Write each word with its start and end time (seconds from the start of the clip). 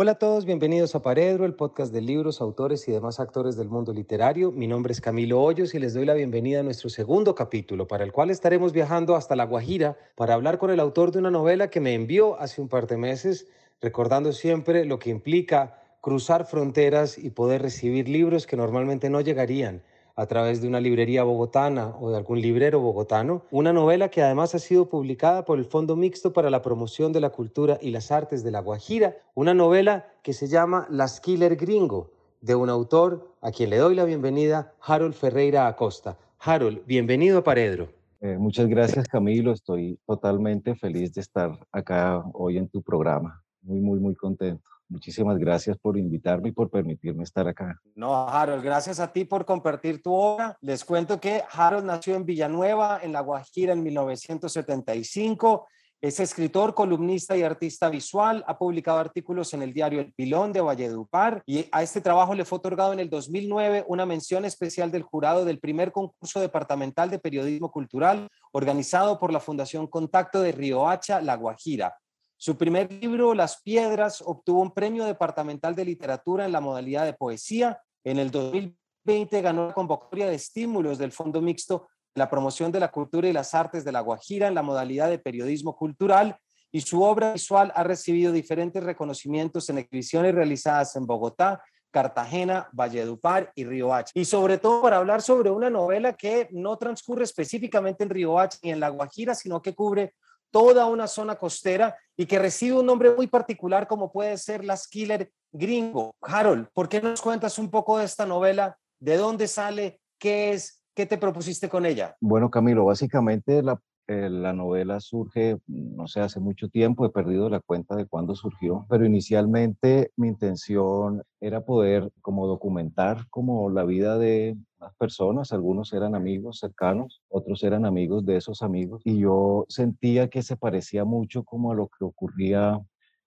Hola 0.00 0.12
a 0.12 0.14
todos, 0.14 0.44
bienvenidos 0.44 0.94
a 0.94 1.02
Paredro, 1.02 1.44
el 1.44 1.56
podcast 1.56 1.92
de 1.92 2.00
libros, 2.00 2.40
autores 2.40 2.86
y 2.86 2.92
demás 2.92 3.18
actores 3.18 3.56
del 3.56 3.68
mundo 3.68 3.92
literario. 3.92 4.52
Mi 4.52 4.68
nombre 4.68 4.92
es 4.92 5.00
Camilo 5.00 5.42
Hoyos 5.42 5.74
y 5.74 5.80
les 5.80 5.92
doy 5.92 6.06
la 6.06 6.14
bienvenida 6.14 6.60
a 6.60 6.62
nuestro 6.62 6.88
segundo 6.88 7.34
capítulo, 7.34 7.88
para 7.88 8.04
el 8.04 8.12
cual 8.12 8.30
estaremos 8.30 8.72
viajando 8.72 9.16
hasta 9.16 9.34
La 9.34 9.42
Guajira 9.42 9.96
para 10.14 10.34
hablar 10.34 10.58
con 10.58 10.70
el 10.70 10.78
autor 10.78 11.10
de 11.10 11.18
una 11.18 11.32
novela 11.32 11.68
que 11.68 11.80
me 11.80 11.94
envió 11.94 12.38
hace 12.38 12.60
un 12.60 12.68
par 12.68 12.86
de 12.86 12.96
meses, 12.96 13.48
recordando 13.80 14.32
siempre 14.32 14.84
lo 14.84 15.00
que 15.00 15.10
implica 15.10 15.82
cruzar 16.00 16.46
fronteras 16.46 17.18
y 17.18 17.30
poder 17.30 17.60
recibir 17.60 18.08
libros 18.08 18.46
que 18.46 18.56
normalmente 18.56 19.10
no 19.10 19.20
llegarían 19.20 19.82
a 20.18 20.26
través 20.26 20.60
de 20.60 20.66
una 20.66 20.80
librería 20.80 21.22
bogotana 21.22 21.94
o 22.00 22.10
de 22.10 22.16
algún 22.16 22.40
librero 22.40 22.80
bogotano, 22.80 23.42
una 23.52 23.72
novela 23.72 24.08
que 24.08 24.20
además 24.20 24.52
ha 24.52 24.58
sido 24.58 24.88
publicada 24.88 25.44
por 25.44 25.60
el 25.60 25.64
Fondo 25.64 25.94
Mixto 25.94 26.32
para 26.32 26.50
la 26.50 26.60
Promoción 26.60 27.12
de 27.12 27.20
la 27.20 27.30
Cultura 27.30 27.78
y 27.80 27.92
las 27.92 28.10
Artes 28.10 28.42
de 28.42 28.50
La 28.50 28.58
Guajira, 28.58 29.16
una 29.36 29.54
novela 29.54 30.08
que 30.24 30.32
se 30.32 30.48
llama 30.48 30.88
Las 30.90 31.20
Killer 31.20 31.54
Gringo, 31.54 32.10
de 32.40 32.56
un 32.56 32.68
autor 32.68 33.32
a 33.40 33.52
quien 33.52 33.70
le 33.70 33.76
doy 33.76 33.94
la 33.94 34.04
bienvenida, 34.04 34.74
Harold 34.80 35.14
Ferreira 35.14 35.68
Acosta. 35.68 36.18
Harold, 36.40 36.84
bienvenido 36.84 37.38
a 37.38 37.44
Paredro. 37.44 37.88
Eh, 38.20 38.38
muchas 38.38 38.66
gracias 38.66 39.06
Camilo, 39.06 39.52
estoy 39.52 40.00
totalmente 40.04 40.74
feliz 40.74 41.14
de 41.14 41.20
estar 41.20 41.64
acá 41.70 42.24
hoy 42.34 42.58
en 42.58 42.66
tu 42.68 42.82
programa, 42.82 43.44
muy, 43.62 43.78
muy, 43.78 44.00
muy 44.00 44.16
contento. 44.16 44.68
Muchísimas 44.88 45.36
gracias 45.38 45.76
por 45.76 45.98
invitarme 45.98 46.48
y 46.48 46.52
por 46.52 46.70
permitirme 46.70 47.22
estar 47.22 47.46
acá. 47.46 47.78
No, 47.94 48.26
Harold, 48.26 48.64
gracias 48.64 49.00
a 49.00 49.12
ti 49.12 49.24
por 49.26 49.44
compartir 49.44 50.02
tu 50.02 50.14
obra. 50.14 50.56
Les 50.62 50.82
cuento 50.84 51.20
que 51.20 51.42
Harold 51.52 51.84
nació 51.84 52.14
en 52.14 52.24
Villanueva, 52.24 53.00
en 53.02 53.12
La 53.12 53.20
Guajira, 53.20 53.74
en 53.74 53.82
1975. 53.82 55.66
Es 56.00 56.20
escritor, 56.20 56.74
columnista 56.74 57.36
y 57.36 57.42
artista 57.42 57.90
visual. 57.90 58.44
Ha 58.46 58.56
publicado 58.56 58.98
artículos 58.98 59.52
en 59.52 59.62
el 59.62 59.74
diario 59.74 60.00
El 60.00 60.12
Pilón 60.14 60.52
de 60.52 60.60
Valledupar 60.60 61.42
y 61.44 61.66
a 61.72 61.82
este 61.82 62.00
trabajo 62.00 62.34
le 62.34 62.44
fue 62.44 62.58
otorgado 62.58 62.92
en 62.92 63.00
el 63.00 63.10
2009 63.10 63.84
una 63.88 64.06
mención 64.06 64.44
especial 64.44 64.92
del 64.92 65.02
jurado 65.02 65.44
del 65.44 65.58
primer 65.58 65.90
concurso 65.90 66.40
departamental 66.40 67.10
de 67.10 67.18
periodismo 67.18 67.72
cultural 67.72 68.28
organizado 68.52 69.18
por 69.18 69.32
la 69.32 69.40
Fundación 69.40 69.88
Contacto 69.88 70.40
de 70.40 70.52
Riohacha, 70.52 71.20
La 71.20 71.34
Guajira. 71.34 71.96
Su 72.38 72.56
primer 72.56 72.90
libro, 72.90 73.34
Las 73.34 73.60
Piedras, 73.62 74.22
obtuvo 74.24 74.62
un 74.62 74.72
premio 74.72 75.04
departamental 75.04 75.74
de 75.74 75.84
literatura 75.84 76.46
en 76.46 76.52
la 76.52 76.60
modalidad 76.60 77.04
de 77.04 77.12
poesía. 77.12 77.82
En 78.04 78.18
el 78.18 78.30
2020 78.30 79.42
ganó 79.42 79.66
la 79.66 79.74
convocatoria 79.74 80.28
de 80.28 80.36
estímulos 80.36 80.98
del 80.98 81.12
Fondo 81.12 81.42
Mixto 81.42 81.88
la 82.18 82.28
promoción 82.28 82.70
de 82.70 82.80
la 82.80 82.90
cultura 82.90 83.28
y 83.28 83.32
las 83.32 83.54
artes 83.54 83.84
de 83.84 83.92
La 83.92 84.00
Guajira 84.00 84.48
en 84.48 84.54
la 84.54 84.62
modalidad 84.62 85.08
de 85.08 85.18
periodismo 85.18 85.76
cultural 85.76 86.36
y 86.70 86.82
su 86.82 87.02
obra 87.02 87.32
visual 87.32 87.72
ha 87.74 87.82
recibido 87.82 88.32
diferentes 88.32 88.82
reconocimientos 88.82 89.70
en 89.70 89.78
exhibiciones 89.78 90.34
realizadas 90.34 90.94
en 90.96 91.06
Bogotá, 91.06 91.62
Cartagena, 91.90 92.68
Valledupar 92.72 93.50
y 93.54 93.64
Riohacha. 93.64 94.12
Y 94.14 94.26
sobre 94.26 94.58
todo 94.58 94.82
para 94.82 94.98
hablar 94.98 95.22
sobre 95.22 95.50
una 95.50 95.70
novela 95.70 96.12
que 96.12 96.48
no 96.50 96.76
transcurre 96.76 97.24
específicamente 97.24 98.04
en 98.04 98.10
Riohacha 98.10 98.58
ni 98.62 98.72
en 98.72 98.80
La 98.80 98.90
Guajira, 98.90 99.34
sino 99.34 99.62
que 99.62 99.74
cubre 99.74 100.14
toda 100.50 100.86
una 100.86 101.06
zona 101.06 101.36
costera 101.36 101.96
y 102.16 102.26
que 102.26 102.38
recibe 102.38 102.78
un 102.78 102.86
nombre 102.86 103.14
muy 103.14 103.26
particular 103.26 103.86
como 103.86 104.10
puede 104.12 104.36
ser 104.38 104.64
Las 104.64 104.88
Killer 104.88 105.30
Gringo. 105.52 106.14
Harold, 106.22 106.68
¿por 106.72 106.88
qué 106.88 107.00
nos 107.00 107.20
cuentas 107.20 107.58
un 107.58 107.70
poco 107.70 107.98
de 107.98 108.04
esta 108.04 108.26
novela? 108.26 108.78
¿De 109.00 109.16
dónde 109.16 109.48
sale? 109.48 110.00
¿Qué 110.18 110.52
es? 110.52 110.82
¿Qué 110.94 111.06
te 111.06 111.18
propusiste 111.18 111.68
con 111.68 111.86
ella? 111.86 112.16
Bueno, 112.20 112.50
Camilo, 112.50 112.84
básicamente 112.84 113.62
la, 113.62 113.80
eh, 114.08 114.30
la 114.30 114.54
novela 114.54 115.00
surge, 115.00 115.58
no 115.66 116.08
sé, 116.08 116.20
hace 116.20 116.40
mucho 116.40 116.70
tiempo, 116.70 117.04
he 117.04 117.10
perdido 117.10 117.50
la 117.50 117.60
cuenta 117.60 117.94
de 117.94 118.06
cuándo 118.06 118.34
surgió, 118.34 118.86
pero 118.88 119.04
inicialmente 119.04 120.12
mi 120.16 120.28
intención 120.28 121.22
era 121.40 121.64
poder 121.64 122.10
como 122.22 122.46
documentar 122.46 123.28
como 123.28 123.68
la 123.68 123.84
vida 123.84 124.16
de 124.16 124.56
personas, 124.98 125.52
algunos 125.52 125.92
eran 125.92 126.14
amigos 126.14 126.58
cercanos, 126.58 127.22
otros 127.28 127.62
eran 127.62 127.84
amigos 127.84 128.24
de 128.24 128.36
esos 128.36 128.62
amigos, 128.62 129.02
y 129.04 129.18
yo 129.20 129.64
sentía 129.68 130.28
que 130.28 130.42
se 130.42 130.56
parecía 130.56 131.04
mucho 131.04 131.44
como 131.44 131.72
a 131.72 131.74
lo 131.74 131.88
que 131.88 132.04
ocurría 132.04 132.80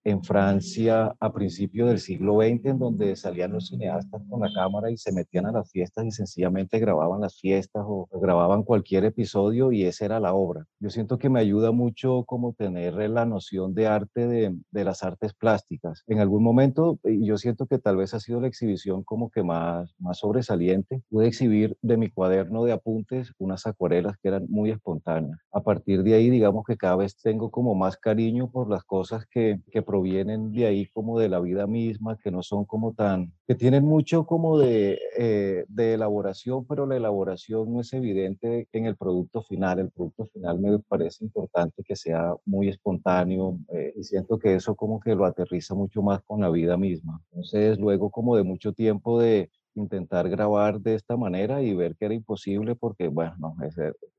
en 0.03 0.23
Francia 0.23 1.15
a 1.19 1.33
principios 1.33 1.89
del 1.89 1.99
siglo 1.99 2.37
XX, 2.41 2.65
en 2.65 2.79
donde 2.79 3.15
salían 3.15 3.51
los 3.53 3.67
cineastas 3.67 4.21
con 4.29 4.41
la 4.41 4.51
cámara 4.53 4.89
y 4.89 4.97
se 4.97 5.11
metían 5.11 5.45
a 5.45 5.51
las 5.51 5.69
fiestas 5.69 6.05
y 6.05 6.11
sencillamente 6.11 6.79
grababan 6.79 7.21
las 7.21 7.39
fiestas 7.39 7.83
o 7.85 8.07
grababan 8.21 8.63
cualquier 8.63 9.05
episodio 9.05 9.71
y 9.71 9.83
esa 9.83 10.05
era 10.05 10.19
la 10.19 10.33
obra. 10.33 10.65
Yo 10.79 10.89
siento 10.89 11.17
que 11.17 11.29
me 11.29 11.39
ayuda 11.39 11.71
mucho 11.71 12.23
como 12.25 12.53
tener 12.53 12.95
la 13.09 13.25
noción 13.25 13.73
de 13.73 13.87
arte 13.87 14.27
de, 14.27 14.55
de 14.71 14.83
las 14.83 15.03
artes 15.03 15.33
plásticas. 15.33 16.03
En 16.07 16.19
algún 16.19 16.43
momento, 16.43 16.99
yo 17.03 17.37
siento 17.37 17.67
que 17.67 17.79
tal 17.79 17.97
vez 17.97 18.13
ha 18.13 18.19
sido 18.19 18.41
la 18.41 18.47
exhibición 18.47 19.03
como 19.03 19.29
que 19.29 19.43
más, 19.43 19.93
más 19.99 20.19
sobresaliente, 20.19 21.01
pude 21.09 21.27
exhibir 21.27 21.77
de 21.81 21.97
mi 21.97 22.09
cuaderno 22.09 22.63
de 22.63 22.71
apuntes 22.71 23.33
unas 23.37 23.65
acuarelas 23.67 24.17
que 24.21 24.29
eran 24.29 24.45
muy 24.49 24.71
espontáneas. 24.71 25.39
A 25.51 25.61
partir 25.61 26.03
de 26.03 26.15
ahí, 26.15 26.29
digamos 26.29 26.65
que 26.65 26.77
cada 26.77 26.95
vez 26.95 27.15
tengo 27.17 27.51
como 27.51 27.75
más 27.75 27.97
cariño 27.97 28.49
por 28.49 28.69
las 28.69 28.83
cosas 28.83 29.25
que, 29.29 29.59
que 29.71 29.81
provienen 29.91 30.53
de 30.53 30.65
ahí 30.67 30.87
como 30.87 31.19
de 31.19 31.27
la 31.27 31.41
vida 31.41 31.67
misma, 31.67 32.17
que 32.17 32.31
no 32.31 32.41
son 32.43 32.63
como 32.63 32.93
tan, 32.93 33.33
que 33.45 33.55
tienen 33.55 33.83
mucho 33.83 34.25
como 34.25 34.57
de, 34.57 34.97
eh, 35.17 35.65
de 35.67 35.95
elaboración, 35.95 36.65
pero 36.65 36.85
la 36.85 36.95
elaboración 36.95 37.73
no 37.73 37.81
es 37.81 37.91
evidente 37.91 38.69
en 38.71 38.85
el 38.85 38.95
producto 38.95 39.43
final. 39.43 39.79
El 39.79 39.91
producto 39.91 40.27
final 40.27 40.59
me 40.59 40.79
parece 40.79 41.25
importante 41.25 41.83
que 41.83 41.97
sea 41.97 42.33
muy 42.45 42.69
espontáneo 42.69 43.59
eh, 43.73 43.91
y 43.97 44.03
siento 44.03 44.39
que 44.39 44.55
eso 44.55 44.75
como 44.75 45.01
que 45.01 45.13
lo 45.13 45.25
aterriza 45.25 45.75
mucho 45.75 46.01
más 46.01 46.21
con 46.21 46.39
la 46.39 46.49
vida 46.49 46.77
misma. 46.77 47.21
Entonces, 47.31 47.77
luego 47.77 48.11
como 48.11 48.37
de 48.37 48.43
mucho 48.43 48.71
tiempo 48.71 49.19
de 49.19 49.49
intentar 49.75 50.29
grabar 50.29 50.79
de 50.79 50.95
esta 50.95 51.17
manera 51.17 51.61
y 51.61 51.73
ver 51.73 51.97
que 51.97 52.05
era 52.05 52.13
imposible 52.13 52.75
porque, 52.75 53.09
bueno, 53.09 53.35
no, 53.39 53.55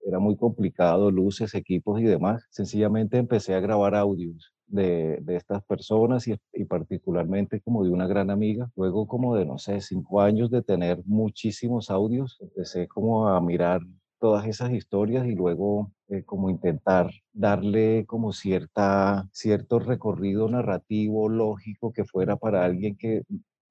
era 0.05 0.19
muy 0.19 0.37
complicado, 0.37 1.11
luces, 1.11 1.55
equipos 1.55 1.99
y 1.99 2.05
demás. 2.05 2.47
Sencillamente 2.51 3.17
empecé 3.17 3.55
a 3.55 3.61
grabar 3.61 3.95
audios 3.95 4.53
de, 4.73 5.23
estas 5.29 5.63
personas 5.65 6.27
y, 6.27 6.37
y, 6.53 6.65
particularmente 6.65 7.61
como 7.61 7.85
de 7.85 7.91
una 7.91 8.07
gran 8.07 8.31
amiga. 8.31 8.71
Luego 8.77 9.07
como 9.07 9.37
de, 9.37 9.47
no 9.47 9.59
sé, 9.59 9.81
cinco 9.81 10.21
años 10.21 10.51
de 10.51 10.63
tener 10.63 11.03
muchísimos 11.05 11.91
audios, 11.91 12.39
empecé 12.41 12.89
como 12.89 13.29
a 13.29 13.41
mirar 13.41 13.81
todas 14.19 14.47
esas 14.47 14.71
historias 14.73 15.27
y 15.27 15.35
luego 15.35 15.93
eh, 16.09 16.23
como 16.25 16.49
intentar 16.49 17.11
darle 17.33 18.07
como 18.07 18.33
cierta, 18.33 19.29
cierto 19.33 19.79
recorrido 19.81 20.49
narrativo, 20.49 21.29
lógico, 21.29 21.93
que 21.93 22.05
fuera 22.05 22.37
para 22.37 22.65
alguien 22.65 22.97
que, 22.97 23.23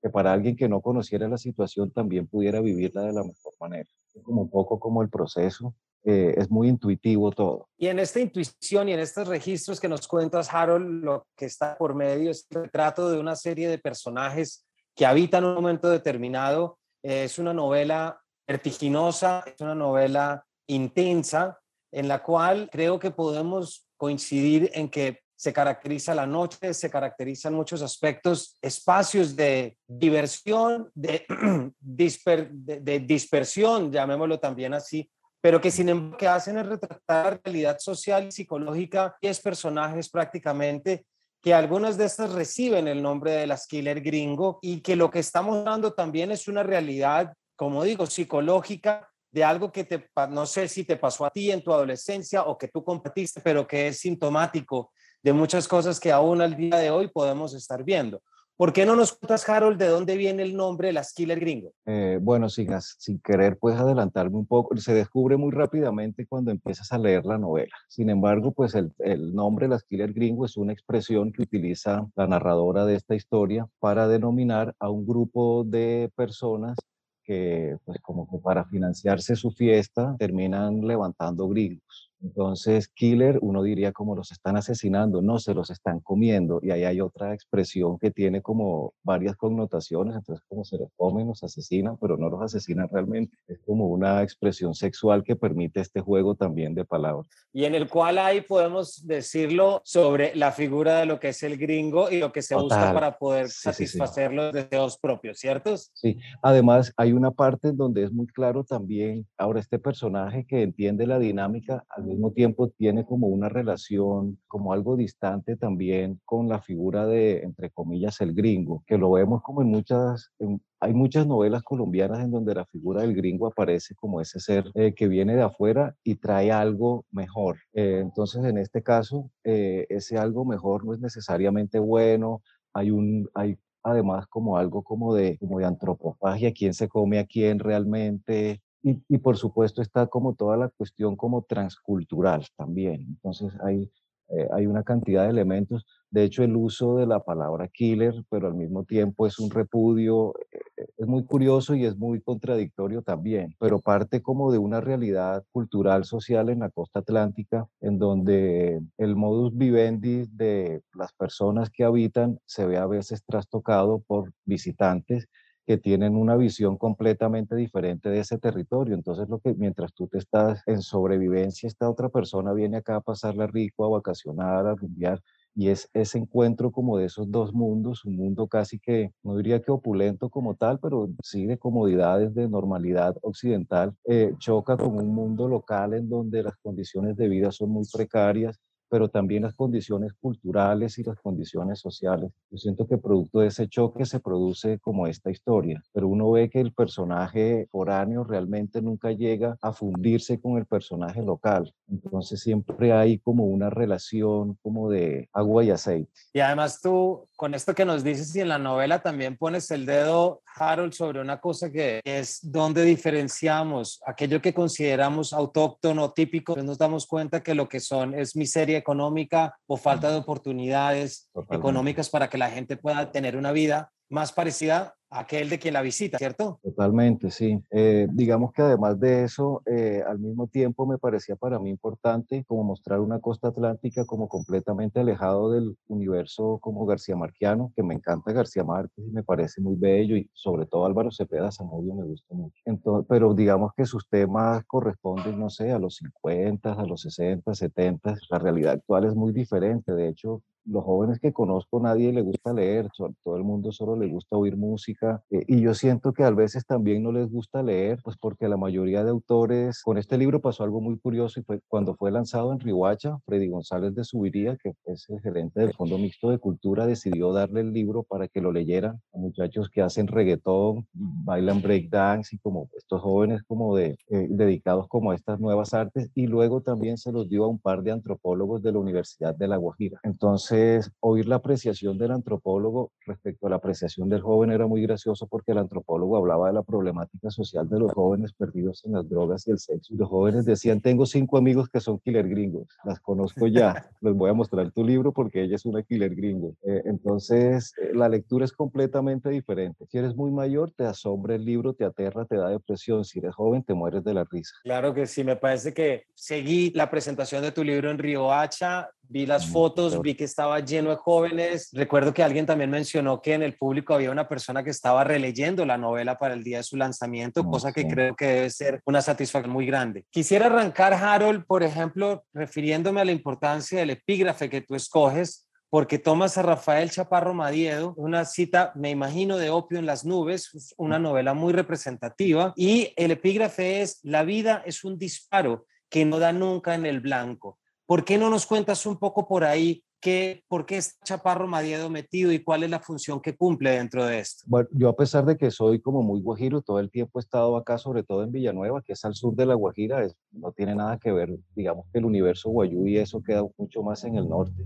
que 0.02 0.10
para 0.10 0.34
alguien 0.34 0.56
que 0.58 0.68
no 0.68 0.82
conociera 0.82 1.30
la 1.30 1.38
situación 1.38 1.92
también 1.92 2.28
pudiera 2.28 2.62
vivirla 2.62 3.04
de 3.04 3.14
la 3.14 3.24
mejor 3.24 3.54
manera. 3.60 3.90
Como 4.24 4.42
un 4.42 4.50
poco 4.50 4.80
como 4.80 5.02
el 5.02 5.10
proceso 5.10 5.74
eh, 6.04 6.34
es 6.38 6.50
muy 6.50 6.68
intuitivo 6.68 7.32
todo. 7.32 7.70
Y 7.78 7.88
en 7.88 8.00
esta 8.00 8.20
intuición 8.20 8.90
y 8.90 8.94
en 8.94 9.00
estos 9.00 9.28
registros 9.28 9.80
que 9.80 9.88
nos 9.88 10.08
cuentas, 10.08 10.52
Harold, 10.52 11.04
lo 11.04 11.28
que 11.36 11.46
está 11.46 11.78
por 11.78 11.94
medio 11.94 12.32
es 12.32 12.48
el 12.50 12.64
retrato 12.64 13.12
de 13.12 13.20
una 13.20 13.36
serie 13.36 13.70
de 13.70 13.78
personajes 13.78 14.66
que 14.96 15.06
habitan 15.06 15.46
un 15.46 15.54
momento 15.54 15.90
determinado. 15.90 16.80
Eh, 17.04 17.26
es 17.26 17.38
una 17.38 17.54
novela 17.54 18.20
vertiginosa, 18.48 19.44
es 19.46 19.62
una 19.62 19.76
novela 19.76 20.44
intensa, 20.68 21.60
en 21.92 22.08
la 22.08 22.24
cual 22.24 22.70
creo 22.72 22.98
que 22.98 23.12
podemos 23.12 23.88
coincidir 23.98 24.72
en 24.74 24.90
que 24.90 25.20
se 25.36 25.54
caracteriza 25.54 26.16
la 26.16 26.26
noche, 26.26 26.74
se 26.74 26.90
caracterizan 26.90 27.54
muchos 27.54 27.82
aspectos, 27.82 28.58
espacios 28.62 29.36
de 29.36 29.78
diversión, 29.88 30.90
de, 30.96 31.26
disper, 31.80 32.52
de, 32.52 32.80
de 32.80 33.00
dispersión, 33.00 33.92
llamémoslo 33.92 34.40
también 34.40 34.74
así, 34.74 35.10
pero 35.42 35.60
que 35.60 35.72
sin 35.72 35.90
embargo 35.90 36.18
que 36.18 36.28
hacen 36.28 36.58
es 36.58 36.68
retratar 36.68 37.42
realidad 37.44 37.78
social 37.80 38.28
y 38.28 38.32
psicológica 38.32 39.18
y 39.20 39.28
es 39.28 39.40
personajes 39.42 40.10
prácticamente 40.10 41.06
que 41.42 41.54
algunas 41.54 41.98
de 41.98 42.06
estas 42.06 42.32
reciben 42.32 42.88
el 42.88 43.02
nombre 43.02 43.32
de 43.32 43.48
las 43.48 43.66
killer 43.66 44.02
gringo 44.02 44.60
y 44.62 44.82
que 44.82 44.96
lo 44.96 45.10
que 45.10 45.20
estamos 45.20 45.66
dando 45.66 45.94
también 45.94 46.32
es 46.32 46.48
una 46.48 46.62
realidad, 46.62 47.34
como 47.56 47.84
digo, 47.84 48.06
psicológica 48.06 49.10
de 49.32 49.44
algo 49.44 49.72
que 49.72 49.84
te, 49.84 50.08
no 50.30 50.46
sé 50.46 50.68
si 50.68 50.84
te 50.84 50.98
pasó 50.98 51.26
a 51.26 51.32
ti 51.32 51.52
en 51.52 51.64
tu 51.64 51.74
adolescencia 51.74 52.44
o 52.44 52.58
que 52.58 52.68
tú 52.68 52.84
compartiste, 52.84 53.42
pero 53.42 53.66
que 53.66 53.88
es 53.88 54.00
sintomático 54.00 54.92
de 55.24 55.34
muchas 55.34 55.68
cosas 55.68 56.00
que 56.00 56.12
aún 56.12 56.42
al 56.42 56.56
día 56.56 56.78
de 56.78 56.92
hoy 56.92 57.08
podemos 57.08 57.56
estar 57.56 57.84
viendo. 57.84 58.22
¿Por 58.62 58.74
qué 58.74 58.86
no 58.86 58.96
nos 58.96 59.14
cuentas, 59.14 59.50
Harold, 59.50 59.80
de 59.80 59.88
dónde 59.88 60.16
viene 60.16 60.44
el 60.44 60.56
nombre 60.56 60.90
de 60.90 60.94
las 60.94 61.14
Killer 61.14 61.40
Gringo? 61.40 61.74
Eh, 61.84 62.20
bueno, 62.22 62.48
sin, 62.48 62.70
sin 62.80 63.20
querer, 63.20 63.58
puedes 63.58 63.80
adelantarme 63.80 64.38
un 64.38 64.46
poco. 64.46 64.78
Se 64.78 64.94
descubre 64.94 65.36
muy 65.36 65.50
rápidamente 65.50 66.28
cuando 66.28 66.52
empiezas 66.52 66.92
a 66.92 67.00
leer 67.00 67.26
la 67.26 67.40
novela. 67.40 67.74
Sin 67.88 68.12
embargo, 68.12 68.52
pues 68.52 68.76
el, 68.76 68.94
nombre 69.34 69.68
Las 69.68 69.84
Killer 69.84 70.14
Gringo 70.14 70.46
es 70.46 70.58
una 70.58 70.74
expresión 70.74 71.32
que 71.32 71.42
utiliza 71.42 72.08
la 72.16 72.28
narradora 72.28 72.86
de 72.86 72.94
esta 72.94 73.16
historia 73.16 73.68
para 73.80 74.08
denominar 74.08 74.76
a 74.78 74.92
un 74.92 75.08
grupo 75.08 75.64
de 75.66 76.12
personas 76.16 76.78
que, 77.24 77.78
pues 77.84 78.00
como 78.00 78.30
que 78.30 78.38
para 78.38 78.66
financiarse 78.66 79.36
su 79.36 79.50
fiesta, 79.50 80.16
terminan 80.20 80.82
levantando 80.82 81.48
gringos 81.48 82.11
Entonces, 82.22 82.88
killer, 82.88 83.40
uno 83.42 83.64
diría 83.64 83.92
como 83.92 84.16
los 84.16 84.32
están 84.32 84.58
asesinando, 84.58 85.22
no, 85.22 85.40
se 85.40 85.54
los 85.54 85.70
están 85.70 86.00
comiendo. 86.00 86.60
Y 86.62 86.72
ahí 86.72 86.84
hay 86.84 87.02
otra 87.02 87.34
expresión 87.34 87.98
que 87.98 88.12
tiene 88.12 88.42
como 88.42 88.94
varias 89.04 89.36
connotaciones, 89.36 90.16
entonces 90.16 90.46
como 90.48 90.64
se 90.64 90.78
los 90.78 90.90
comen, 90.96 91.28
los 91.28 91.44
asesinan, 91.44 91.98
pero 91.98 92.18
no 92.18 92.30
los 92.30 92.42
asesinan 92.42 92.88
realmente. 92.90 93.36
Es 93.48 93.60
como 93.66 93.88
una 93.88 94.22
expresión 94.22 94.76
sexual 94.76 95.24
que 95.24 95.36
permite 95.36 95.80
este 95.80 96.02
juego 96.02 96.36
también 96.36 96.76
de 96.76 96.86
palabras. 96.86 97.28
Y 97.54 97.66
en 97.66 97.76
el 97.76 97.90
cual 97.90 98.18
ahí 98.18 98.42
podemos 98.42 99.06
decirlo 99.06 99.82
sobre 99.84 100.36
la 100.36 100.52
figura 100.52 101.00
de 101.00 101.06
lo 101.06 101.20
que 101.20 101.30
es 101.30 101.44
el 101.44 101.58
gringo 101.58 102.10
y 102.10 102.20
lo 102.20 102.32
que 102.32 102.42
se 102.42 102.56
busca 102.56 102.94
para 102.94 103.18
poder 103.18 103.50
satisfacer 103.50 104.32
los 104.32 104.54
deseos 104.54 104.98
propios, 104.98 105.40
¿cierto? 105.40 105.76
Sí, 105.78 106.18
además 106.42 106.94
hay 106.98 107.14
una 107.14 107.32
parte 107.32 107.70
en 107.70 107.78
donde 107.78 108.04
es 108.04 108.12
muy 108.12 108.28
claro 108.28 108.64
también, 108.64 109.28
ahora 109.38 109.60
este 109.60 109.80
personaje 109.80 110.46
que 110.46 110.62
entiende 110.62 111.08
la 111.08 111.20
dinámica, 111.20 111.84
al 111.90 112.11
mismo 112.12 112.32
tiempo 112.32 112.70
tiene 112.70 113.06
como 113.06 113.28
una 113.28 113.50
relación, 113.50 114.40
como 114.48 114.74
algo 114.74 114.96
distante 114.96 115.56
también 115.58 116.20
con 116.26 116.48
la 116.48 116.62
figura 116.62 117.06
de, 117.06 117.40
entre 117.44 117.70
comillas, 117.72 118.22
el 118.22 118.34
gringo, 118.34 118.84
que 118.88 118.98
lo 118.98 119.12
vemos 119.12 119.42
como 119.42 119.62
en 119.62 119.70
muchas, 119.70 120.32
hay 120.80 120.94
muchas 120.94 121.28
novelas 121.28 121.64
colombianas 121.64 122.20
en 122.20 122.32
donde 122.32 122.56
la 122.56 122.66
figura 122.66 123.02
del 123.02 123.16
gringo 123.16 123.48
aparece 123.48 123.96
como 123.96 124.22
ese 124.22 124.40
ser 124.40 124.72
eh, 124.76 124.94
que 124.94 125.08
viene 125.08 125.36
de 125.36 125.44
afuera 125.44 125.96
y 126.04 126.16
trae 126.16 126.52
algo 126.52 127.06
mejor. 127.12 127.58
Eh, 127.74 128.00
entonces, 128.02 128.44
en 128.46 128.58
este 128.58 128.84
caso, 128.84 129.30
eh, 129.44 129.86
ese 129.90 130.18
algo 130.18 130.46
mejor 130.46 130.86
no 130.86 130.94
es 130.94 131.00
necesariamente 131.00 131.80
bueno, 131.80 132.42
hay 132.74 132.92
un, 132.92 133.30
hay 133.34 133.58
además 133.84 134.28
como 134.28 134.58
algo 134.58 134.84
como 134.84 135.14
de, 135.16 135.38
como 135.40 135.60
de 135.60 135.66
antropofagia, 135.66 136.54
quién 136.54 136.74
se 136.74 136.88
come 136.88 137.20
a 137.20 137.26
quién 137.26 137.60
realmente. 137.60 138.62
Y, 138.84 139.02
y, 139.08 139.18
por 139.20 139.38
supuesto 139.38 139.82
está 139.82 140.08
como 140.08 140.34
toda 140.34 140.58
la 140.58 140.70
cuestión 140.70 141.16
como 141.16 141.44
transcultural 141.44 142.48
también. 142.58 143.06
Entonces 143.08 143.54
hay 143.64 143.92
eh, 144.32 144.48
hay 144.54 144.66
una 144.66 144.84
cantidad 144.84 145.24
de 145.24 145.30
elementos. 145.30 145.86
De 146.10 146.24
hecho, 146.24 146.44
el 146.44 146.56
uso 146.56 146.96
de 146.96 147.06
la 147.06 147.20
palabra 147.20 147.68
killer, 147.68 148.24
pero 148.30 148.48
al 148.48 148.54
mismo 148.54 148.86
tiempo 148.86 149.28
es 149.28 149.40
un 149.40 149.50
repudio, 149.52 150.34
eh, 150.52 150.86
es 150.98 151.06
muy 151.06 151.26
curioso 151.26 151.76
y 151.76 151.86
es 151.86 151.98
muy 151.98 152.22
contradictorio 152.22 153.02
también, 153.02 153.56
pero 153.60 153.80
parte 153.80 154.22
como 154.22 154.52
de 154.52 154.58
una 154.58 154.80
realidad 154.80 155.44
cultural, 155.52 156.06
social 156.06 156.50
en 156.50 156.60
la 156.60 156.70
costa 156.70 157.00
atlántica, 157.00 157.68
en 157.82 158.00
donde 158.00 158.82
el 158.98 159.16
modus 159.18 159.56
vivendi 159.58 160.26
de 160.32 160.82
las 160.94 161.12
personas 161.12 161.70
que 161.70 161.84
habitan 161.84 162.40
se 162.46 162.66
ve 162.66 162.78
a 162.78 162.88
veces 162.88 163.24
trastocado 163.26 164.00
por 164.00 164.32
visitantes 164.46 165.28
que 165.66 165.78
tienen 165.78 166.16
una 166.16 166.36
visión 166.36 166.78
completamente 166.78 167.56
diferente 167.56 168.10
de 168.10 168.20
ese 168.20 168.38
territorio. 168.38 168.96
Entonces, 168.96 169.30
lo 169.30 169.40
que 169.40 169.54
mientras 169.54 169.94
tú 169.94 170.08
te 170.08 170.18
estás 170.18 170.64
en 170.68 170.82
sobrevivencia, 170.82 171.68
esta 171.68 171.90
otra 171.90 172.10
persona 172.10 172.54
viene 172.54 172.78
acá 172.78 172.98
a 172.98 173.02
pasarla 173.02 173.48
rico, 173.48 173.86
a 173.86 173.90
vacacionar, 173.90 174.66
a 174.68 174.76
rumbear, 174.76 175.22
y 175.54 175.70
es 175.70 175.90
ese 175.94 176.18
encuentro 176.18 176.72
como 176.72 176.98
de 176.98 177.06
esos 177.06 177.30
dos 177.30 177.54
mundos, 177.54 178.06
un 178.06 178.16
mundo 178.16 178.48
casi 178.48 178.80
que, 178.80 179.12
no 179.24 179.36
diría 179.36 179.62
que 179.62 179.72
opulento 179.72 180.30
como 180.30 180.56
tal, 180.56 180.80
pero 180.80 181.10
sí 181.24 181.46
de 181.46 181.58
comodidades, 181.58 182.34
de 182.34 182.48
normalidad 182.48 183.16
occidental, 183.22 183.94
eh, 184.06 184.34
choca 184.40 184.78
con 184.78 184.98
un 184.98 185.14
mundo 185.14 185.48
local 185.48 185.94
en 185.94 186.10
donde 186.10 186.44
las 186.44 186.56
condiciones 186.62 187.18
de 187.18 187.28
vida 187.28 187.52
son 187.52 187.70
muy 187.72 187.86
precarias, 187.92 188.60
pero 188.92 189.08
también 189.08 189.44
las 189.44 189.56
condiciones 189.56 190.12
culturales 190.20 191.00
y 191.00 191.04
las 191.04 191.18
condiciones 191.18 191.80
sociales. 191.80 192.30
Yo 192.50 192.58
siento 192.58 192.86
que 192.86 192.98
producto 192.98 193.40
de 193.40 193.48
ese 193.48 193.70
choque 193.70 194.06
se 194.06 194.20
produce 194.20 194.80
como 194.80 195.08
esta 195.08 195.32
historia, 195.32 195.82
pero 195.94 196.10
uno 196.10 196.30
ve 196.32 196.50
que 196.50 196.60
el 196.60 196.74
personaje 196.74 197.70
foráneo 197.72 198.26
realmente 198.26 198.82
nunca 198.82 199.14
llega 199.14 199.58
a 199.62 199.72
fundirse 199.72 200.42
con 200.42 200.58
el 200.58 200.66
personaje 200.66 201.22
local. 201.22 201.74
Entonces 201.88 202.42
siempre 202.42 202.92
hay 202.92 203.20
como 203.20 203.46
una 203.46 203.70
relación 203.70 204.58
como 204.62 204.90
de 204.90 205.30
agua 205.32 205.64
y 205.64 205.70
aceite. 205.70 206.12
Y 206.34 206.42
además 206.42 206.82
tú, 206.82 207.30
con 207.38 207.54
esto 207.54 207.74
que 207.74 207.86
nos 207.86 208.04
dices 208.04 208.36
y 208.36 208.42
en 208.42 208.50
la 208.50 208.60
novela 208.60 209.02
también 209.02 209.38
pones 209.38 209.72
el 209.72 209.86
dedo, 209.86 210.42
Harold, 210.54 210.92
sobre 210.92 211.22
una 211.22 211.40
cosa 211.40 211.72
que 211.72 212.02
es 212.04 212.40
donde 212.44 212.84
diferenciamos 212.84 214.02
aquello 214.06 214.42
que 214.42 214.54
consideramos 214.54 215.32
autóctono, 215.32 216.12
típico, 216.12 216.58
nos 216.58 216.78
damos 216.78 217.08
cuenta 217.08 217.42
que 217.42 217.56
lo 217.56 217.70
que 217.70 217.80
son 217.80 218.14
es 218.14 218.36
miseria 218.36 218.81
económica 218.82 219.56
o 219.68 219.78
falta 219.78 220.12
de 220.12 220.18
oportunidades 220.18 221.30
económicas 221.50 222.10
para 222.10 222.30
que 222.30 222.38
la 222.38 222.50
gente 222.50 222.76
pueda 222.78 223.12
tener 223.12 223.38
una 223.38 223.52
vida 223.52 223.92
más 224.10 224.34
parecida 224.34 224.96
aquel 225.12 225.50
de 225.50 225.60
quien 225.60 225.74
la 225.74 225.82
visita, 225.82 226.18
¿cierto? 226.18 226.60
Totalmente, 226.64 227.30
sí. 227.32 227.62
Eh, 227.70 228.08
digamos 228.12 228.54
que 228.54 228.62
además 228.62 229.00
de 229.00 229.26
eso, 229.26 229.62
eh, 229.66 230.02
al 230.08 230.20
mismo 230.20 230.48
tiempo 230.48 230.86
me 230.86 230.98
parecía 230.98 231.36
para 231.36 231.60
mí 231.60 231.70
importante 231.70 232.46
como 232.48 232.64
mostrar 232.64 233.02
una 233.02 233.20
costa 233.20 233.50
atlántica 233.50 234.06
como 234.06 234.30
completamente 234.30 235.02
alejado 235.02 235.52
del 235.52 235.78
universo 235.88 236.60
como 236.62 236.86
García 236.86 237.16
Marquiano, 237.18 237.74
que 237.76 237.84
me 237.84 237.94
encanta 237.94 238.32
García 238.32 238.64
Márquez 238.64 239.06
y 239.06 239.12
me 239.12 239.24
parece 239.24 239.62
muy 239.62 239.76
bello 239.76 240.16
y 240.16 240.30
sobre 240.34 240.66
todo 240.66 240.86
Álvaro 240.86 241.12
Cepeda 241.12 241.52
Zamudio 241.52 241.94
me 241.94 242.06
gusta 242.06 242.34
mucho. 242.34 242.62
Entonces, 242.66 243.06
pero 243.10 243.34
digamos 243.34 243.72
que 243.76 243.86
sus 243.86 244.08
temas 244.08 244.64
corresponden, 244.66 245.38
no 245.38 245.50
sé, 245.50 245.72
a 245.72 245.80
los 245.80 245.96
50, 245.98 246.72
a 246.72 246.86
los 246.86 247.02
60, 247.02 247.54
70. 247.54 248.16
La 248.30 248.40
realidad 248.40 248.74
actual 248.74 249.06
es 249.06 249.16
muy 249.16 249.34
diferente. 249.34 249.94
De 249.94 250.08
hecho, 250.08 250.42
los 250.66 250.84
jóvenes 250.84 251.20
que 251.20 251.34
conozco, 251.34 251.80
nadie 251.80 252.14
le 252.14 252.22
gusta 252.22 252.54
leer, 252.54 252.90
todo 253.24 253.36
el 253.36 253.44
mundo 253.44 253.72
solo 253.72 253.96
le 253.96 254.08
gusta 254.08 254.38
oír 254.38 254.56
música. 254.58 255.01
Eh, 255.02 255.44
y 255.48 255.62
yo 255.62 255.74
siento 255.74 256.14
que 256.14 256.24
a 256.24 256.32
veces 256.32 256.66
también 256.66 257.04
no 257.04 257.12
les 257.12 257.30
gusta 257.30 257.64
leer, 257.64 258.00
pues 258.04 258.18
porque 258.18 258.48
la 258.48 258.58
mayoría 258.58 259.04
de 259.04 259.10
autores, 259.10 259.82
con 259.84 259.98
este 259.98 260.18
libro 260.18 260.42
pasó 260.42 260.64
algo 260.64 260.82
muy 260.82 260.98
curioso 261.00 261.40
y 261.40 261.44
fue 261.44 261.60
cuando 261.68 261.96
fue 261.96 262.12
lanzado 262.12 262.52
en 262.54 262.60
Rihuacha, 262.60 263.18
Freddy 263.26 263.48
González 263.48 263.96
de 263.96 264.04
Subiría, 264.04 264.58
que 264.58 264.74
es 264.86 265.10
el 265.10 265.20
gerente 265.22 265.62
del 265.62 265.74
Fondo 265.74 265.98
Mixto 265.98 266.30
de 266.30 266.38
Cultura, 266.38 266.86
decidió 266.86 267.34
darle 267.34 267.62
el 267.62 267.74
libro 267.74 268.04
para 268.04 268.28
que 268.28 268.42
lo 268.42 268.52
leyeran 268.52 269.00
a 269.14 269.18
muchachos 269.18 269.70
que 269.70 269.82
hacen 269.82 270.08
reggaetón, 270.08 270.88
bailan 270.94 271.62
breakdance 271.62 272.36
y 272.36 272.40
como 272.40 272.70
estos 272.78 273.02
jóvenes 273.02 273.42
como 273.48 273.76
de, 273.76 273.98
eh, 274.10 274.28
dedicados 274.30 274.88
como 274.88 275.12
a 275.12 275.16
estas 275.16 275.40
nuevas 275.40 275.74
artes. 275.74 276.10
Y 276.16 276.28
luego 276.28 276.62
también 276.62 276.98
se 276.98 277.12
los 277.12 277.30
dio 277.30 277.46
a 277.46 277.48
un 277.48 277.60
par 277.60 277.82
de 277.82 277.92
antropólogos 277.92 278.62
de 278.62 278.72
la 278.72 278.80
Universidad 278.80 279.36
de 279.36 279.48
La 279.48 279.58
Guajira. 279.58 280.00
Entonces, 280.04 280.92
oír 281.00 281.28
la 281.28 281.38
apreciación 281.38 281.98
del 281.98 282.12
antropólogo 282.12 282.92
respecto 283.06 283.48
a 283.48 283.50
la 283.50 283.56
apreciación 283.58 284.10
del 284.10 284.22
joven 284.22 284.52
era 284.52 284.68
muy 284.68 284.82
gracioso 284.92 285.28
porque 285.28 285.52
el 285.52 285.58
antropólogo 285.58 286.18
hablaba 286.18 286.48
de 286.48 286.54
la 286.54 286.64
problemática 286.64 287.30
social 287.30 287.68
de 287.70 287.80
los 287.80 287.94
jóvenes 287.94 288.34
perdidos 288.34 288.84
en 288.86 288.94
las 288.94 289.08
drogas 289.10 289.48
y 289.48 289.52
el 289.52 289.60
sexo. 289.60 289.94
Y 289.94 289.98
los 289.98 290.10
jóvenes 290.10 290.46
decían, 290.46 290.82
tengo 290.82 291.06
cinco 291.06 291.38
amigos 291.38 291.70
que 291.70 291.80
son 291.80 292.00
killer 292.00 292.28
gringos, 292.28 292.68
las 292.84 293.00
conozco 293.00 293.48
ya, 293.48 293.90
les 294.02 294.14
voy 294.14 294.30
a 294.30 294.34
mostrar 294.34 294.72
tu 294.72 294.84
libro 294.84 295.12
porque 295.12 295.44
ella 295.44 295.56
es 295.56 295.66
una 295.66 295.84
killer 295.84 296.16
gringo. 296.16 296.56
Eh, 296.64 296.82
entonces, 296.86 297.74
eh, 297.82 297.92
la 297.94 298.10
lectura 298.10 298.46
es 298.46 298.52
completamente 298.52 299.30
diferente. 299.30 299.86
Si 299.90 299.98
eres 299.98 300.16
muy 300.16 300.32
mayor, 300.32 300.72
te 300.72 300.86
asombra 300.86 301.36
el 301.36 301.46
libro, 301.46 301.74
te 301.74 301.86
aterra, 301.86 302.26
te 302.26 302.36
da 302.36 302.50
depresión. 302.50 303.06
Si 303.06 303.20
eres 303.20 303.36
joven, 303.36 303.64
te 303.64 303.74
mueres 303.74 304.04
de 304.04 304.14
la 304.14 304.26
risa. 304.30 304.54
Claro 304.64 304.94
que 304.94 305.08
sí, 305.08 305.24
me 305.24 305.36
parece 305.36 305.74
que 305.74 306.06
seguí 306.14 306.72
la 306.72 306.90
presentación 306.90 307.42
de 307.42 307.52
tu 307.52 307.64
libro 307.64 307.90
en 307.90 307.98
Río 307.98 308.32
Hacha, 308.32 308.90
vi 309.12 309.26
las 309.26 309.48
fotos, 309.48 310.02
vi 310.02 310.16
que 310.16 310.24
estaba 310.24 310.60
lleno 310.62 310.90
de 310.90 310.96
jóvenes. 310.96 311.70
Recuerdo 311.74 312.14
que 312.14 312.24
alguien 312.24 312.46
también 312.46 312.70
mencionó 312.70 313.22
que 313.22 313.34
en 313.34 313.44
el 313.44 313.58
público 313.58 313.94
había 313.94 314.10
una 314.10 314.30
persona 314.30 314.64
que 314.64 314.70
estaba 314.70 315.04
releyendo 315.04 315.66
la 315.66 315.78
novela 315.78 316.18
para 316.18 316.34
el 316.34 316.44
día 316.44 316.58
de 316.58 316.64
su 316.64 316.78
lanzamiento, 316.78 317.44
cosa 317.44 317.74
que 317.74 317.88
creo 317.88 318.16
que 318.16 318.26
debe 318.26 318.50
ser 318.50 318.82
una 318.86 319.02
satisfacción 319.02 319.52
muy 319.52 319.66
grande. 319.66 320.06
Quisiera 320.10 320.46
arrancar, 320.46 320.94
Harold, 320.94 321.46
por 321.46 321.62
ejemplo, 321.62 322.24
refiriéndome 322.34 323.02
a 323.02 323.06
la 323.06 323.12
importancia 323.12 323.80
del 323.80 323.90
epígrafe 323.90 324.50
que 324.50 324.62
tú 324.62 324.76
escoges, 324.76 325.48
porque 325.70 326.00
tomas 326.00 326.38
a 326.38 326.42
Rafael 326.42 326.90
Chaparro 326.90 327.34
Madiedo, 327.34 327.94
una 327.98 328.26
cita, 328.26 328.72
me 328.76 328.90
imagino, 328.90 329.38
de 329.38 329.50
Opio 329.50 329.80
en 329.80 329.86
las 329.86 330.06
nubes, 330.06 330.74
una 330.78 331.00
novela 331.00 331.34
muy 331.34 331.52
representativa, 331.54 332.54
y 332.56 332.94
el 332.96 333.12
epígrafe 333.12 333.82
es, 333.82 334.00
la 334.04 334.24
vida 334.24 334.64
es 334.66 334.84
un 334.84 334.98
disparo 334.98 335.66
que 335.90 336.06
no 336.06 336.20
da 336.20 336.32
nunca 336.32 336.76
en 336.76 336.86
el 336.86 337.02
blanco. 337.02 337.61
¿Por 337.92 338.06
qué 338.06 338.18
no 338.18 338.30
nos 338.30 338.46
cuentas 338.46 338.86
un 338.86 338.96
poco 338.96 339.28
por 339.28 339.44
ahí 339.44 339.84
qué, 340.00 340.46
por 340.48 340.66
qué 340.66 340.78
está 340.78 341.04
Chaparro 341.04 341.46
Madiedo 341.46 341.90
metido 341.90 342.32
y 342.32 342.42
cuál 342.42 342.64
es 342.64 342.70
la 342.70 342.80
función 342.80 343.20
que 343.20 343.36
cumple 343.36 343.72
dentro 343.72 344.06
de 344.06 344.20
esto? 344.20 344.46
Bueno, 344.48 344.70
yo 344.72 344.88
a 344.88 344.96
pesar 344.96 345.26
de 345.26 345.36
que 345.36 345.52
soy 345.52 345.82
como 345.82 346.02
muy 346.02 346.22
guajiro, 346.22 346.62
todo 346.62 346.80
el 346.80 346.90
tiempo 346.90 347.20
he 347.20 347.22
estado 347.22 347.58
acá, 347.58 347.78
sobre 347.78 348.04
todo 348.04 348.24
en 348.24 348.32
Villanueva, 348.32 348.82
que 348.82 348.94
es 348.94 349.04
al 349.04 349.14
sur 349.14 349.36
de 349.36 349.46
la 349.46 349.56
Guajira, 349.56 350.08
no 350.32 350.54
tiene 350.54 350.74
nada 350.74 351.00
que 351.00 351.12
ver, 351.12 351.38
digamos 351.54 351.86
que 351.92 352.00
el 352.00 352.06
universo 352.06 352.50
guayú 352.50 352.88
y 352.88 352.98
eso 352.98 353.22
queda 353.22 353.44
mucho 353.58 353.84
más 353.84 354.06
en 354.06 354.16
el 354.16 354.30
norte 354.30 354.66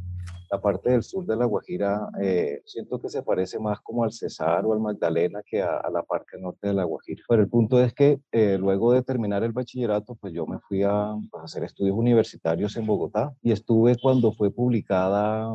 la 0.52 0.62
parte 0.62 0.92
del 0.92 1.04
sur 1.04 1.26
de 1.26 1.36
La 1.36 1.46
Guajira 1.46 2.10
eh, 2.22 2.62
siento 2.66 3.00
que 3.00 3.10
se 3.10 3.24
parece 3.24 3.60
más 3.60 3.80
como 3.82 4.04
al 4.04 4.12
Cesar 4.12 4.66
o 4.66 4.74
al 4.74 4.80
Magdalena 4.80 5.42
que 5.46 5.62
a, 5.62 5.90
la 5.92 6.04
parte 6.04 6.40
norte 6.40 6.68
de 6.68 6.74
La 6.74 6.84
Guajira. 6.84 7.24
Pero 7.28 7.42
el 7.42 7.50
punto 7.50 7.82
es 7.82 7.94
que 7.94 8.20
eh, 8.32 8.58
luego 8.60 8.94
de 8.94 9.04
terminar 9.04 9.44
el 9.44 9.52
bachillerato, 9.52 10.16
pues 10.16 10.34
yo 10.34 10.46
me 10.46 10.60
fui 10.60 10.84
a, 10.84 11.14
pues, 11.32 11.42
a 11.42 11.46
hacer 11.46 11.64
estudios 11.64 11.98
universitarios 11.98 12.76
en 12.78 12.86
Bogotá 12.86 13.34
y 13.42 13.52
estuve 13.52 13.96
cuando 14.02 14.32
fue 14.32 14.52
publicada 14.52 15.48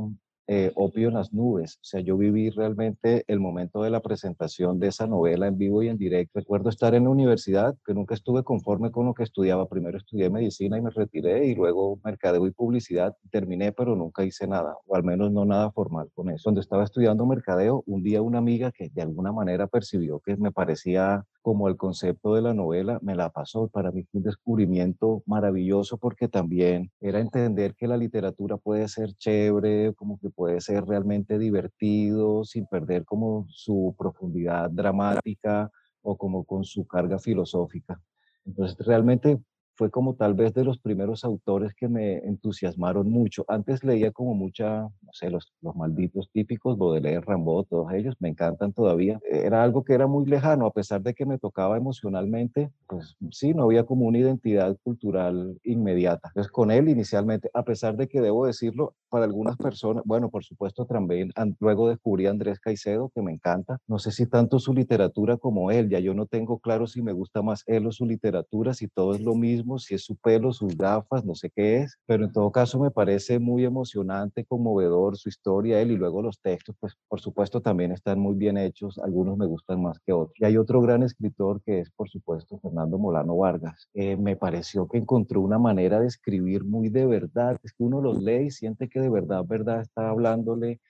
eh, 0.53 0.73
Opio 0.75 1.07
en 1.07 1.15
las 1.15 1.33
nubes. 1.33 1.77
O 1.77 1.85
sea, 1.85 2.01
yo 2.01 2.17
viví 2.17 2.51
realmente 2.51 3.23
el 3.29 3.39
momento 3.39 3.85
de 3.85 3.91
la 3.91 4.01
presentación 4.01 4.81
de 4.81 4.89
esa 4.89 5.07
novela 5.07 5.47
en 5.47 5.57
vivo 5.57 5.81
y 5.85 5.89
en 5.89 5.97
directo. 5.97 6.41
Recuerdo 6.41 6.71
estar 6.71 6.93
en 6.97 7.05
la 7.05 7.11
universidad, 7.11 7.77
que 7.87 7.95
nunca 7.95 8.15
estuve 8.15 8.43
conforme 8.43 8.91
con 8.91 9.07
lo 9.07 9.15
que 9.15 9.23
estudiaba. 9.23 9.69
Primero 9.69 9.97
estudié 9.97 10.29
medicina 10.29 10.77
y 10.77 10.83
me 10.83 10.91
retiré 10.91 11.47
y 11.47 11.55
luego 11.55 12.01
mercadeo 12.03 12.49
y 12.49 12.51
publicidad. 12.51 13.15
Terminé, 13.31 13.71
pero 13.71 13.95
nunca 13.95 14.25
hice 14.25 14.49
nada, 14.49 14.75
o 14.87 14.97
al 14.97 15.05
menos 15.05 15.31
no 15.31 15.45
nada 15.45 15.71
formal 15.71 16.11
con 16.17 16.31
eso. 16.31 16.43
Cuando 16.43 16.61
estaba 16.61 16.83
estudiando 16.83 17.27
mercadeo, 17.27 17.85
un 17.87 18.03
día 18.03 18.21
una 18.21 18.39
amiga 18.39 18.73
que 18.73 18.89
de 18.89 19.03
alguna 19.03 19.31
manera 19.31 19.69
percibió 19.69 20.19
que 20.19 20.37
me 20.37 20.51
parecía 20.51 21.25
como 21.43 21.69
el 21.69 21.77
concepto 21.77 22.35
de 22.35 22.43
la 22.43 22.55
novela, 22.55 22.99
me 23.03 23.15
la 23.15 23.31
pasó. 23.31 23.69
Para 23.69 23.93
mí 23.93 24.03
fue 24.05 24.19
un 24.19 24.25
descubrimiento 24.25 25.23
maravilloso 25.27 25.97
porque 25.97 26.29
también 26.29 26.91
era 27.01 27.21
entender 27.21 27.75
que 27.75 27.87
la 27.87 27.97
literatura 27.97 28.57
puede 28.57 28.89
ser 28.89 29.15
chévere, 29.15 29.95
como 29.95 30.19
que 30.19 30.31
puede 30.41 30.63
ser 30.63 30.87
realmente 30.87 31.39
divertido, 31.39 32.45
sin 32.45 32.65
perder 32.65 33.05
como 33.05 33.45
su 33.51 33.95
profundidad 33.99 34.71
dramática 34.71 35.71
o 36.01 36.17
como 36.17 36.45
con 36.45 36.65
su 36.65 36.87
carga 36.87 37.19
filosófica. 37.19 38.01
Entonces, 38.47 38.79
realmente 38.87 39.39
fue 39.81 39.91
como 39.91 40.15
tal 40.15 40.35
vez 40.35 40.53
de 40.53 40.63
los 40.63 40.79
primeros 40.79 41.25
autores 41.25 41.73
que 41.73 41.89
me 41.89 42.19
entusiasmaron 42.19 43.11
mucho. 43.11 43.47
Antes 43.49 43.83
leía 43.83 44.13
como 44.13 44.35
mucha, 44.35 44.83
no 44.83 45.13
sé, 45.13 45.31
los, 45.31 45.55
los 45.63 45.75
malditos 45.75 46.29
típicos, 46.31 46.77
Baudelaire, 46.77 47.25
Rimbaud, 47.27 47.65
todos 47.65 47.91
ellos, 47.95 48.15
me 48.19 48.29
encantan 48.29 48.75
todavía. 48.75 49.19
Era 49.27 49.63
algo 49.63 49.83
que 49.83 49.95
era 49.95 50.07
muy 50.07 50.27
lejano, 50.27 50.67
a 50.67 50.73
pesar 50.75 51.01
de 51.01 51.15
que 51.15 51.25
me 51.25 51.39
tocaba 51.39 51.79
emocionalmente, 51.79 52.71
pues 52.87 53.17
sí, 53.31 53.55
no 53.55 53.63
había 53.63 53.85
como 53.85 54.05
una 54.05 54.19
identidad 54.19 54.77
cultural 54.83 55.59
inmediata. 55.65 56.29
Entonces 56.29 56.53
con 56.53 56.71
él 56.71 56.91
inicialmente, 56.91 57.49
a 57.55 57.63
pesar 57.63 57.97
de 57.97 58.07
que 58.07 58.21
debo 58.21 58.45
decirlo, 58.45 58.93
para 59.09 59.25
algunas 59.25 59.57
personas, 59.57 60.03
bueno, 60.05 60.29
por 60.29 60.45
supuesto 60.45 60.85
también, 60.85 61.33
luego 61.59 61.89
descubrí 61.89 62.27
a 62.27 62.31
Andrés 62.31 62.61
Caicedo, 62.61 63.11
que 63.15 63.23
me 63.23 63.33
encanta. 63.33 63.79
No 63.89 63.99
sé 63.99 64.13
si 64.13 64.27
tanto 64.27 64.59
su 64.59 64.75
literatura 64.75 65.39
como 65.39 65.71
él, 65.71 65.89
ya 65.89 66.01
yo 66.01 66.13
no 66.13 66.27
tengo 66.27 66.59
claro 66.59 66.87
si 66.87 67.01
me 67.01 67.13
gusta 67.13 67.41
más 67.41 67.65
él 67.67 67.87
o 67.87 67.93
su 67.93 68.05
literatura, 68.05 68.75
si 68.75 68.87
todo 68.87 69.15
es 69.15 69.23
lo 69.23 69.35
mismo 69.35 69.70
si 69.79 69.95
es 69.95 70.05
su 70.05 70.17
pelo, 70.17 70.53
sus 70.53 70.77
gafas, 70.77 71.25
no 71.25 71.35
sé 71.35 71.51
qué 71.51 71.79
es, 71.79 71.99
pero 72.07 72.25
en 72.25 72.33
todo 72.33 72.51
caso 72.51 72.79
me 72.79 72.91
parece 72.91 73.39
muy 73.39 73.65
emocionante, 73.65 74.45
conmovedor 74.45 75.17
su 75.17 75.29
historia, 75.29 75.81
él 75.81 75.93
y 75.93 75.97
luego 75.97 76.23
los 76.23 76.41
textos, 76.41 76.77
pues 76.81 76.95
por 77.09 77.21
supuesto 77.21 77.61
también 77.61 77.93
están 77.93 78.19
muy 78.19 78.35
bien 78.35 78.59
hechos, 78.59 78.99
algunos 78.99 79.37
me 79.37 79.47
gustan 79.47 79.83
más 79.83 79.99
que 80.01 80.13
otros. 80.13 80.35
Y 80.39 80.45
hay 80.45 80.57
otro 80.57 80.81
gran 80.81 81.03
escritor 81.03 81.63
que 81.63 81.81
es 81.81 81.91
por 81.91 82.09
supuesto 82.09 82.59
Fernando 82.59 82.99
Molano 82.99 83.37
Vargas. 83.37 83.89
Eh, 83.95 84.17
me 84.17 84.37
pareció 84.37 84.89
que 84.89 84.99
encontró 84.99 85.41
una 85.41 85.59
manera 85.59 86.01
de 86.01 86.07
escribir 86.07 86.65
muy 86.65 86.89
de 86.89 87.07
verdad, 87.07 87.59
es 87.63 87.73
que 87.73 87.85
uno 87.85 88.01
los 88.01 88.23
lee 88.23 88.47
y 88.47 88.51
siente 88.51 88.89
que 88.89 89.01
de 89.01 89.09
verdad, 89.09 89.45
verdad 89.47 89.81
está 89.81 90.09
hablándole 90.09 90.81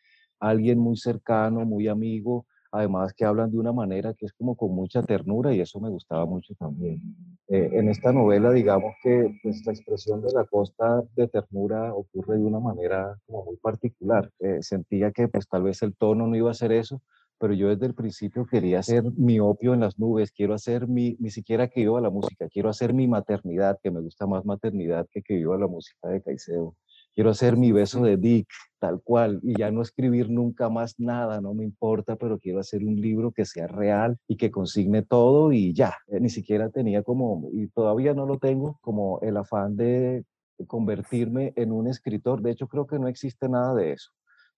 a 0.40 0.48
alguien 0.50 0.78
muy 0.78 0.96
cercano, 0.96 1.64
muy 1.64 1.88
amigo, 1.88 2.46
además 2.72 3.12
que 3.14 3.24
hablan 3.24 3.50
de 3.50 3.58
una 3.58 3.72
manera 3.72 4.14
que 4.14 4.26
es 4.26 4.32
como 4.32 4.56
con 4.56 4.74
mucha 4.74 5.02
ternura 5.02 5.54
y 5.54 5.60
eso 5.60 5.80
me 5.80 5.88
gustaba 5.88 6.26
mucho 6.26 6.54
también. 6.54 7.00
Eh, 7.48 7.70
en 7.72 7.88
esta 7.88 8.12
novela, 8.12 8.52
digamos 8.52 8.94
que 9.02 9.38
pues, 9.42 9.64
la 9.66 9.72
expresión 9.72 10.22
de 10.22 10.32
la 10.32 10.44
costa 10.44 11.02
de 11.16 11.28
ternura 11.28 11.92
ocurre 11.94 12.38
de 12.38 12.44
una 12.44 12.60
manera 12.60 13.18
muy 13.28 13.56
particular. 13.56 14.30
Eh, 14.38 14.58
sentía 14.60 15.10
que 15.10 15.28
pues 15.28 15.48
tal 15.48 15.64
vez 15.64 15.82
el 15.82 15.94
tono 15.96 16.26
no 16.26 16.36
iba 16.36 16.50
a 16.50 16.54
ser 16.54 16.72
eso, 16.72 17.02
pero 17.38 17.54
yo 17.54 17.68
desde 17.68 17.86
el 17.86 17.94
principio 17.94 18.46
quería 18.46 18.80
hacer 18.80 19.02
mi 19.16 19.40
opio 19.40 19.72
en 19.74 19.80
las 19.80 19.98
nubes, 19.98 20.30
quiero 20.30 20.54
hacer 20.54 20.86
mi, 20.86 21.16
ni 21.18 21.30
siquiera 21.30 21.68
que 21.68 21.80
viva 21.80 22.00
la 22.00 22.10
música, 22.10 22.48
quiero 22.48 22.68
hacer 22.68 22.92
mi 22.92 23.08
maternidad, 23.08 23.78
que 23.82 23.90
me 23.90 24.00
gusta 24.00 24.26
más 24.26 24.44
maternidad 24.44 25.06
que 25.10 25.22
que 25.22 25.34
viva 25.36 25.56
la 25.56 25.66
música 25.66 26.08
de 26.08 26.22
Caicedo 26.22 26.76
quiero 27.14 27.30
hacer 27.30 27.56
mi 27.56 27.72
beso 27.72 28.02
de 28.02 28.16
Dick, 28.16 28.48
tal 28.78 29.00
cual, 29.02 29.40
y 29.42 29.58
ya 29.58 29.70
no 29.70 29.82
escribir 29.82 30.30
nunca 30.30 30.68
más 30.68 30.98
nada, 30.98 31.40
no 31.40 31.54
me 31.54 31.64
importa, 31.64 32.16
pero 32.16 32.38
quiero 32.38 32.60
hacer 32.60 32.84
un 32.84 32.96
libro 32.96 33.32
que 33.32 33.44
sea 33.44 33.66
real 33.66 34.16
y 34.26 34.36
que 34.36 34.50
consigne 34.50 35.02
todo 35.02 35.52
y 35.52 35.72
ya, 35.74 35.94
eh, 36.08 36.20
ni 36.20 36.30
siquiera 36.30 36.70
tenía 36.70 37.02
como, 37.02 37.48
y 37.52 37.68
todavía 37.68 38.14
no 38.14 38.26
lo 38.26 38.38
tengo, 38.38 38.78
como 38.80 39.20
el 39.20 39.36
afán 39.36 39.76
de 39.76 40.24
convertirme 40.66 41.52
en 41.56 41.72
un 41.72 41.88
escritor, 41.88 42.42
de 42.42 42.52
hecho 42.52 42.68
creo 42.68 42.86
que 42.86 42.98
no 42.98 43.08
existe 43.08 43.48
nada 43.48 43.74
de 43.74 43.92
eso. 43.92 44.10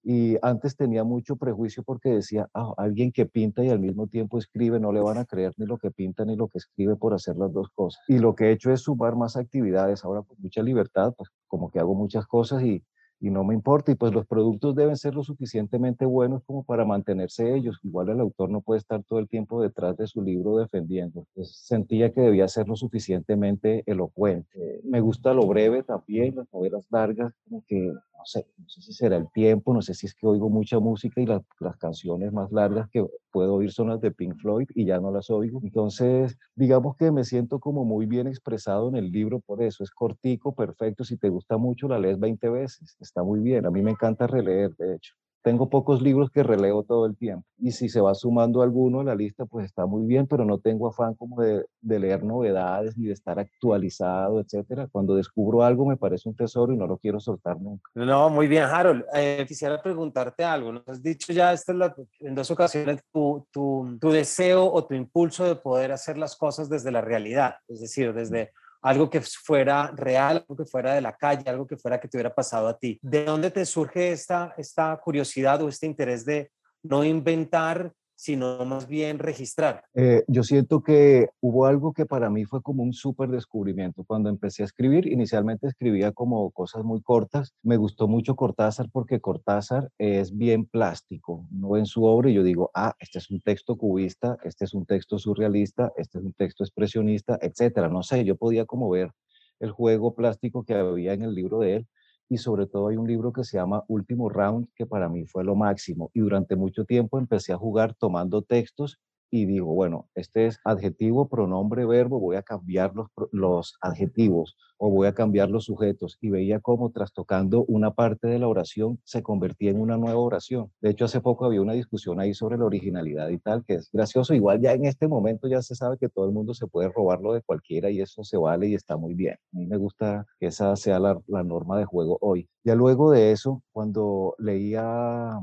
Y 0.05 0.37
antes 0.43 0.77
tenía 0.77 1.05
mucho 1.05 1.37
prejuicio 1.37 1.85
porque 1.85 2.11
decía, 2.11 2.49
ah, 2.55 2.75
alguien 2.77 3.13
que 3.13 3.25
pinta 3.25 3.65
y 3.65 3.69
al 3.69 3.79
mismo 3.79 4.09
tiempo 4.09 4.37
escribe, 4.37 4.81
no 4.81 4.93
le 4.93 5.01
van 5.01 5.19
a 5.19 5.25
creer 5.25 5.53
ni 5.59 5.67
lo 5.67 5.79
que 5.79 5.93
pinta 5.93 6.25
ni 6.25 6.35
lo 6.35 6.49
que 6.49 6.59
escribe 6.59 6.97
por 6.97 7.15
hacer 7.15 7.37
las 7.37 7.53
dos 7.53 7.69
cosas. 7.73 8.03
Y 8.09 8.19
lo 8.19 8.35
que 8.35 8.47
he 8.47 8.53
hecho 8.53 8.73
es 8.73 8.81
sumar 8.81 9.15
más 9.15 9.37
actividades, 9.37 10.05
ahora 10.05 10.23
con 10.23 10.37
mucha 10.41 10.61
libertad, 10.61 11.15
pues 11.17 11.31
como 11.53 11.71
que 11.71 11.79
hago 11.79 11.95
muchas 11.95 12.27
cosas 12.27 12.63
y, 12.63 12.83
y 13.23 13.31
no 13.31 13.45
me 13.45 13.55
importa. 13.55 13.93
Y 13.93 13.95
pues 13.95 14.13
los 14.13 14.27
productos 14.27 14.75
deben 14.75 14.97
ser 14.97 15.15
lo 15.15 15.23
suficientemente 15.23 16.05
buenos 16.05 16.43
como 16.45 16.65
para 16.65 16.85
mantenerse 16.85 17.55
ellos. 17.55 17.79
Igual 17.85 18.09
el 18.11 18.21
autor 18.21 18.51
no 18.51 18.61
puede 18.61 18.79
estar 18.79 19.03
todo 19.05 19.21
el 19.21 19.29
tiempo 19.29 19.63
detrás 19.63 19.97
de 19.97 20.09
su 20.09 20.21
libro 20.21 20.59
defendiendo. 20.59 21.25
sentía 21.45 22.13
que 22.13 22.21
debía 22.21 22.49
ser 22.49 22.69
lo 22.69 22.75
suficientemente 22.75 23.85
elocuente. 23.87 24.81
me 24.85 25.01
gusta 25.01 25.33
lo 25.33 25.47
breve 25.47 25.85
también, 25.85 26.35
las 26.35 26.53
novelas 26.53 26.85
largas, 26.91 27.33
como 27.45 27.63
que 27.67 27.93
no 28.23 28.27
sé, 28.27 28.47
no 28.57 28.69
sé 28.69 28.81
si 28.83 28.93
será 28.93 29.17
el 29.17 29.29
tiempo, 29.33 29.75
no 29.75 29.83
sé 29.83 29.95
si 29.95 30.07
es 30.07 30.15
que 30.15 30.29
oigo 30.29 30.49
mucha 30.49 30.79
música 30.79 31.21
y 31.21 31.27
las 31.27 31.77
canciones 31.79 32.33
más 32.33 32.53
largas 32.53 32.89
que 32.89 33.05
puedo 33.33 33.55
oír 33.55 33.73
son 33.73 33.89
las 33.89 34.01
de 34.01 34.13
Pink 34.13 34.37
Floyd 34.37 34.69
y 34.77 34.85
ya 34.85 35.01
no 35.01 35.11
las 35.11 35.29
oigo. 35.29 35.59
Entonces, 35.65 36.39
digamos 36.55 36.97
que 36.97 37.11
me 37.11 37.25
siento 37.25 37.59
como 37.59 37.85
muy 37.85 38.07
bien 38.07 38.29
expresado 38.29 38.89
en 38.89 38.95
el 38.95 39.11
libro 39.11 39.41
por 39.41 39.61
eso. 39.61 39.83
Es 39.83 39.91
cortico, 39.91 40.55
perfecto. 40.55 41.03
Si 41.03 41.17
te 41.17 41.31
gusta 41.31 41.57
mucho, 41.57 41.89
la 41.89 41.99
lees 41.99 42.21
20 42.21 42.49
veces. 42.49 42.97
Está 43.13 43.23
muy 43.23 43.41
bien. 43.41 43.67
A 43.67 43.71
mí 43.71 43.83
me 43.83 43.91
encanta 43.91 44.27
releer, 44.27 44.75
de 44.77 44.95
hecho 44.95 45.13
tengo 45.43 45.69
pocos 45.69 46.01
libros 46.01 46.31
que 46.31 46.43
releo 46.43 46.85
todo 46.85 47.07
el 47.07 47.17
tiempo. 47.17 47.47
Y 47.59 47.73
si 47.73 47.89
se 47.89 48.01
va 48.01 48.15
sumando 48.15 48.63
alguno 48.63 49.01
a 49.01 49.05
la 49.05 49.15
lista, 49.15 49.45
pues 49.45 49.67
está 49.67 49.87
muy 49.87 50.07
bien, 50.07 50.27
pero 50.27 50.45
no 50.45 50.59
tengo 50.59 50.89
afán 50.89 51.15
como 51.15 51.43
de, 51.43 51.65
leer 51.81 52.25
novedades 52.25 52.97
ni 52.97 53.07
de 53.07 53.13
estar 53.13 53.39
actualizado, 53.39 54.41
etcétera. 54.41 54.89
Cuando 54.91 55.17
descubro 55.17 55.63
algo 55.63 55.87
me 55.87 55.97
parece 55.97 56.29
un 56.29 56.37
tesoro 56.37 56.73
y 56.73 56.77
no 56.77 56.87
lo 56.87 56.97
quiero 56.97 57.21
soltar 57.21 57.61
nunca. 57.61 57.91
No, 57.95 58.31
muy 58.31 58.47
bien, 58.47 58.65
Harold. 58.65 59.05
Eh, 59.15 59.45
quisiera 59.47 59.83
preguntarte 59.83 60.45
algo. 60.45 60.73
Nos 60.73 60.89
has 60.89 61.03
dicho 61.03 61.33
ya 61.33 61.53
esto 61.53 61.73
en 62.21 62.35
dos 62.35 62.51
ocasiones 62.51 63.03
tu, 63.13 63.47
tu, 63.53 63.99
tu 64.01 64.11
deseo 64.11 64.73
o 64.73 64.85
tu 64.85 64.95
impulso 64.95 65.45
de 65.45 65.57
poder 65.57 65.93
hacer 65.93 66.17
las 66.17 66.37
cosas 66.37 66.69
desde 66.69 66.93
la 66.93 67.01
realidad, 67.01 67.57
es 67.69 67.81
decir, 67.81 68.15
desde 68.15 68.53
algo 68.83 69.09
que 69.09 69.21
fuera 69.21 69.93
real, 69.95 70.39
algo 70.39 70.57
que 70.57 70.69
fuera 70.69 70.95
de 70.95 71.01
la 71.01 71.17
calle, 71.17 71.49
algo 71.49 71.67
que 71.67 71.77
fuera 71.77 72.01
que 72.01 72.09
te 72.09 72.17
hubiera 72.17 72.35
pasado 72.35 72.69
a 72.69 72.77
ti. 72.77 72.99
¿De 73.01 73.25
dónde 73.25 73.51
te 73.51 73.65
surge 73.65 74.13
esta, 74.13 74.55
esta 74.59 75.01
curiosidad 75.03 75.63
o 75.63 75.69
este 75.69 75.87
interés 75.87 76.25
de 76.25 76.51
no 76.83 77.05
inventar 77.05 77.93
sino 78.23 78.65
más 78.65 78.87
bien 78.87 79.19
registrar. 79.19 79.83
Eh, 79.95 80.23
yo 80.29 80.45
siento 80.45 80.81
que 80.81 81.31
hubo 81.41 81.67
algo 81.67 81.93
que 81.93 82.07
para 82.07 82.31
mí 82.31 82.45
fue 82.45 82.63
como 82.63 82.85
un 82.85 82.93
súper 82.93 83.31
descubrimiento. 83.31 84.05
Cuando 84.05 84.31
empecé 84.31 84.63
a 84.63 84.67
escribir, 84.67 85.09
inicialmente 85.09 85.67
escribía 85.67 86.13
como 86.13 86.49
cosas 86.53 86.85
muy 86.85 87.03
cortas. 87.03 87.53
Me 87.65 87.77
gustó 87.77 88.07
mucho 88.07 88.37
Cortázar 88.37 88.89
porque 88.93 89.19
Cortázar 89.19 89.91
es 89.99 90.39
bien 90.39 90.67
plástico, 90.67 91.49
no 91.51 91.77
en 91.77 91.85
su 91.85 92.05
obra. 92.05 92.31
Y 92.31 92.35
yo 92.35 92.45
digo, 92.45 92.71
ah, 92.75 92.95
este 93.01 93.19
es 93.19 93.29
un 93.29 93.41
texto 93.41 93.77
cubista, 93.77 94.39
este 94.45 94.67
es 94.67 94.75
un 94.75 94.87
texto 94.87 95.19
surrealista, 95.19 95.91
este 95.97 96.19
es 96.19 96.25
un 96.25 96.33
texto 96.33 96.63
expresionista, 96.63 97.41
etcétera. 97.43 97.89
No 97.89 98.05
sé, 98.05 98.25
yo 98.25 98.37
podía 98.37 98.67
como 98.67 98.89
ver 98.89 99.11
el 99.59 99.73
juego 99.73 100.15
plástico 100.15 100.63
que 100.63 100.75
había 100.75 101.13
en 101.13 101.23
el 101.23 101.35
libro 101.35 101.59
de 101.59 101.75
él 101.75 101.89
y 102.33 102.39
sobre 102.39 102.67
todo 102.67 102.89
hay 102.89 102.97
un 102.97 103.07
libro 103.07 103.31
que 103.31 103.45
se 103.45 103.59
llama 103.59 103.85
Último 103.89 104.31
Round, 104.31 104.69
que 104.75 104.87
para 104.87 105.11
mí 105.11 105.27
fue 105.27 105.45
lo 105.45 105.55
máximo. 105.55 106.11
Y 106.15 106.21
durante 106.21 106.57
mucho 106.57 106.87
tiempo 106.87 107.19
empecé 107.19 107.53
a 107.53 107.59
jugar 107.59 107.93
tomando 107.93 108.41
textos 108.41 108.99
y 109.35 109.47
digo, 109.47 109.73
bueno, 109.73 110.11
este 110.15 110.47
es 110.47 110.61
adjetivo, 110.63 111.27
pronombre, 111.27 111.87
verbo, 111.87 112.21
voy 112.21 112.37
a 112.37 112.43
cambiar 112.43 112.95
los, 112.95 113.07
los 113.33 113.79
adjetivos 113.81 114.59
o 114.77 114.91
voy 114.91 115.07
a 115.07 115.15
cambiar 115.15 115.49
los 115.49 115.65
sujetos. 115.65 116.19
Y 116.21 116.29
veía 116.29 116.61
cómo 116.61 116.91
trastocando 116.91 117.65
una 117.65 117.95
parte 117.95 118.27
de 118.29 118.39
la 118.39 118.47
oración 118.47 119.01
se 119.05 119.23
convertía 119.23 119.71
en 119.71 119.81
una 119.81 119.97
nueva 119.97 120.21
oración. 120.21 120.71
De 120.83 120.91
hecho, 120.91 121.07
hace 121.07 121.23
poco 121.23 121.47
había 121.47 121.63
una 121.63 121.73
discusión 121.73 122.21
ahí 122.21 122.35
sobre 122.35 122.59
la 122.59 122.67
originalidad 122.67 123.31
y 123.31 123.39
tal, 123.39 123.65
que 123.65 123.77
es 123.77 123.89
gracioso. 123.91 124.35
Igual 124.35 124.61
ya 124.61 124.75
en 124.75 124.85
este 124.85 125.09
momento 125.09 125.49
ya 125.49 125.63
se 125.63 125.77
sabe 125.77 125.97
que 125.97 126.11
todo 126.11 126.27
el 126.27 126.33
mundo 126.33 126.53
se 126.53 126.67
puede 126.67 126.91
robarlo 126.91 127.33
de 127.33 127.41
cualquiera 127.41 127.89
y 127.91 128.03
eso 128.03 128.25
se 128.25 128.37
vale 128.37 128.69
y 128.69 128.75
está 128.75 128.99
muy 128.99 129.15
bien. 129.15 129.37
A 129.55 129.57
mí 129.57 129.67
me 129.67 129.79
gusta 129.79 130.27
que 130.39 130.49
esa 130.49 130.77
sea 130.77 130.99
la, 130.99 131.19
la 131.27 131.43
norma 131.43 131.79
de 131.79 131.87
juego 131.87 132.19
hoy. 132.21 132.51
Ya 132.65 132.75
luego 132.75 133.11
de 133.11 133.33
eso, 133.33 133.63
cuando 133.73 134.35
leía 134.39 135.41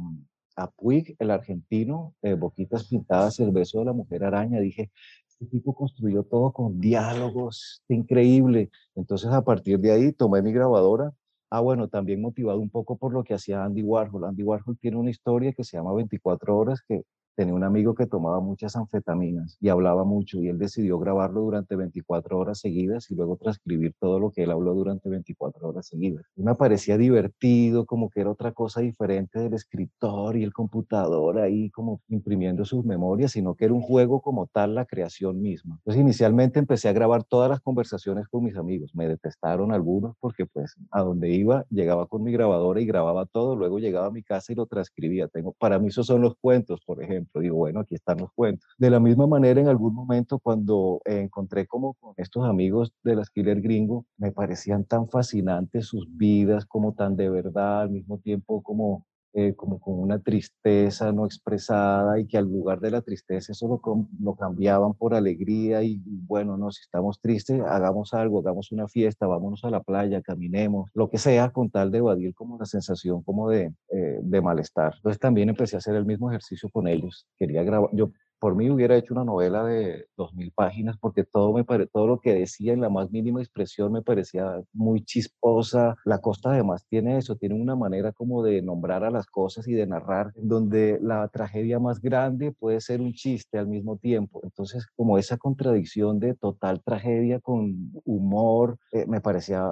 a 0.59 0.71
el 1.19 1.31
argentino, 1.31 2.15
eh, 2.21 2.33
Boquitas 2.33 2.85
Pintadas, 2.87 3.39
El 3.39 3.51
beso 3.51 3.79
de 3.79 3.85
la 3.85 3.93
mujer 3.93 4.23
araña, 4.23 4.59
dije, 4.59 4.91
este 5.27 5.45
tipo 5.45 5.73
construyó 5.73 6.23
todo 6.23 6.51
con 6.51 6.79
diálogos, 6.81 7.81
increíble. 7.87 8.69
Entonces 8.95 9.31
a 9.31 9.41
partir 9.43 9.79
de 9.79 9.91
ahí 9.91 10.11
tomé 10.11 10.41
mi 10.41 10.51
grabadora. 10.51 11.13
Ah, 11.49 11.61
bueno, 11.61 11.87
también 11.87 12.21
motivado 12.21 12.59
un 12.59 12.69
poco 12.69 12.97
por 12.97 13.13
lo 13.13 13.23
que 13.23 13.33
hacía 13.33 13.63
Andy 13.63 13.81
Warhol. 13.81 14.25
Andy 14.25 14.43
Warhol 14.43 14.77
tiene 14.77 14.97
una 14.97 15.09
historia 15.09 15.53
que 15.53 15.63
se 15.63 15.77
llama 15.77 15.93
24 15.93 16.57
horas, 16.57 16.81
que 16.87 17.03
tenía 17.39 17.53
un 17.53 17.63
amigo 17.63 17.96
que 17.96 18.05
tomaba 18.05 18.41
muchas 18.41 18.75
anfetaminas 18.75 19.55
y 19.62 19.69
hablaba 19.69 20.03
mucho 20.03 20.43
y 20.43 20.50
él 20.50 20.58
decidió 20.58 21.00
grabarlo 21.00 21.39
durante 21.39 21.77
24 21.77 22.38
horas 22.38 22.60
seguidas 22.60 23.10
y 23.12 23.15
luego 23.15 23.38
transcribir 23.38 23.93
todo 23.98 24.19
lo 24.19 24.29
que 24.31 24.43
él 24.43 24.51
habló 24.51 24.74
durante 24.74 25.08
24 25.08 25.69
horas 25.69 25.88
seguidas. 25.88 26.25
me 26.36 26.53
parecía 26.55 26.98
divertido, 26.98 27.86
como 27.86 28.10
que 28.10 28.19
era 28.19 28.29
otra 28.29 28.51
cosa 28.51 28.81
diferente 28.81 29.39
del 29.39 29.53
escritor 29.53 30.36
y 30.36 30.43
el 30.43 30.51
computador 30.51 31.39
ahí 31.39 31.69
como 31.69 32.01
imprimiendo 32.10 32.65
sus 32.65 32.84
memorias, 32.84 33.31
sino 33.31 33.55
que 33.55 33.63
era 33.63 33.74
un 33.74 33.84
juego 33.84 34.19
como 34.19 34.48
tal 34.48 34.75
la 34.75 34.84
creación 34.84 35.41
misma. 35.41 35.75
Entonces 35.77 36.01
inicialmente 36.01 36.60
empecé 36.60 36.89
a 36.89 36.93
grabar 36.93 37.24
todas 37.24 37.50
las 37.50 37.62
conversaciones 37.62 38.27
con 38.27 38.43
mis 38.43 38.58
amigos. 38.58 38.93
Me 38.93 39.08
detestaron 39.08 39.72
algunos 39.72 40.13
porque 40.19 40.46
pues 40.46 40.75
a 40.91 41.03
donde 41.03 41.29
iba 41.29 41.65
llegaba 41.69 42.05
con 42.08 42.22
mi 42.22 42.34
grabadora 42.34 42.81
y 42.81 42.86
grababa 42.86 43.25
todo, 43.25 43.55
luego 43.55 43.79
llegaba 43.79 44.08
a 44.08 44.12
mi 44.12 44.24
casa 44.24 44.51
y 44.51 44.55
lo 44.55 44.65
transcribía. 44.65 45.29
Tengo, 45.29 45.53
para 45.53 45.79
mí 45.79 45.88
esos 45.88 46.05
son 46.05 46.19
los 46.19 46.36
cuentos, 46.41 46.81
por 46.86 47.01
ejemplo. 47.01 47.28
Digo, 47.36 47.57
bueno, 47.57 47.81
aquí 47.81 47.95
están 47.95 48.17
los 48.19 48.31
cuentos. 48.33 48.67
De 48.77 48.89
la 48.89 49.00
misma 49.00 49.27
manera, 49.27 49.62
en 49.62 49.67
algún 49.67 49.93
momento 49.93 50.39
cuando 50.39 51.01
encontré 51.05 51.67
como 51.67 51.93
con 51.95 52.13
estos 52.17 52.45
amigos 52.45 52.91
de 53.03 53.15
las 53.15 53.29
Gringo, 53.33 54.05
me 54.17 54.31
parecían 54.31 54.86
tan 54.86 55.07
fascinantes 55.09 55.86
sus 55.88 56.07
vidas, 56.17 56.65
como 56.65 56.93
tan 56.93 57.15
de 57.15 57.29
verdad, 57.29 57.81
al 57.81 57.91
mismo 57.91 58.17
tiempo 58.19 58.62
como 58.63 59.05
eh, 59.33 59.53
como 59.55 59.79
con 59.79 60.00
una 60.00 60.19
tristeza 60.19 61.12
no 61.12 61.25
expresada 61.25 62.19
y 62.19 62.25
que 62.27 62.38
al 62.38 62.45
lugar 62.45 62.79
de 62.79 62.91
la 62.91 63.01
tristeza 63.01 63.51
eso 63.51 63.67
lo, 63.67 64.07
lo, 64.19 64.36
cambiaban 64.36 64.93
por 64.95 65.13
alegría 65.13 65.83
y 65.83 66.01
bueno, 66.05 66.57
no, 66.57 66.71
si 66.71 66.81
estamos 66.81 67.19
tristes, 67.21 67.62
hagamos 67.62 68.13
algo, 68.13 68.39
hagamos 68.39 68.71
una 68.71 68.88
fiesta, 68.88 69.27
vámonos 69.27 69.63
a 69.63 69.69
la 69.69 69.81
playa, 69.81 70.21
caminemos, 70.21 70.89
lo 70.93 71.09
que 71.09 71.17
sea 71.17 71.51
con 71.51 71.69
tal 71.69 71.91
de 71.91 72.00
evadir 72.00 72.33
como 72.33 72.57
la 72.57 72.65
sensación 72.65 73.21
como 73.21 73.50
de, 73.50 73.74
eh, 73.89 74.19
de 74.21 74.41
malestar. 74.41 74.93
Entonces 74.95 75.19
también 75.19 75.50
empecé 75.50 75.75
a 75.75 75.79
hacer 75.79 75.95
el 75.95 76.05
mismo 76.05 76.29
ejercicio 76.31 76.69
con 76.69 76.88
ellos. 76.88 77.27
Quería 77.38 77.63
grabar, 77.63 77.89
yo 77.93 78.12
por 78.39 78.55
mí 78.55 78.69
hubiera 78.69 78.96
hecho 78.98 79.13
una 79.13 79.24
novela 79.24 79.63
de 79.63 80.08
dos 80.17 80.34
mil 80.34 80.51
páginas 80.51 80.98
porque 80.98 81.24
todo, 81.24 81.53
me 81.53 81.63
pare, 81.63 81.88
todo 81.88 82.08
lo 82.08 82.19
que 82.19 82.34
decía 82.34 82.74
en 82.74 82.81
la 82.81 82.89
más 82.89 83.12
mínima 83.12 83.41
expresión 83.41 83.91
me 83.91 84.01
parecía 84.01 84.62
muy 84.74 85.03
chisposa. 85.03 85.96
La 86.05 86.19
costa 86.19 86.51
además 86.51 86.86
tiene 86.89 87.17
eso, 87.17 87.36
tiene 87.36 87.55
una 87.55 87.75
manera 87.75 88.12
como 88.12 88.43
de 88.43 88.62
nombrar 88.62 89.03
a 89.03 89.12
las 89.12 89.27
cosas 89.27 89.67
y 89.67 89.74
de 89.74 89.88
narrar, 89.88 90.31
donde 90.36 91.00
la 91.01 91.27
tragedia 91.27 91.79
más 91.79 92.01
grande 92.01 92.51
puede 92.51 92.81
ser 92.81 93.01
un 93.01 93.13
chiste 93.13 93.58
al 93.58 93.67
mismo 93.67 93.98
tiempo. 93.98 94.41
Entonces, 94.43 94.88
como 94.96 95.17
esa 95.17 95.38
contradicción 95.38 96.19
de 96.19 96.36
total 96.36 96.81
tragedia 96.84 97.39
con 97.39 97.91
humor, 98.05 98.77
eh, 98.91 99.05
me 99.08 99.22
parecía 99.22 99.67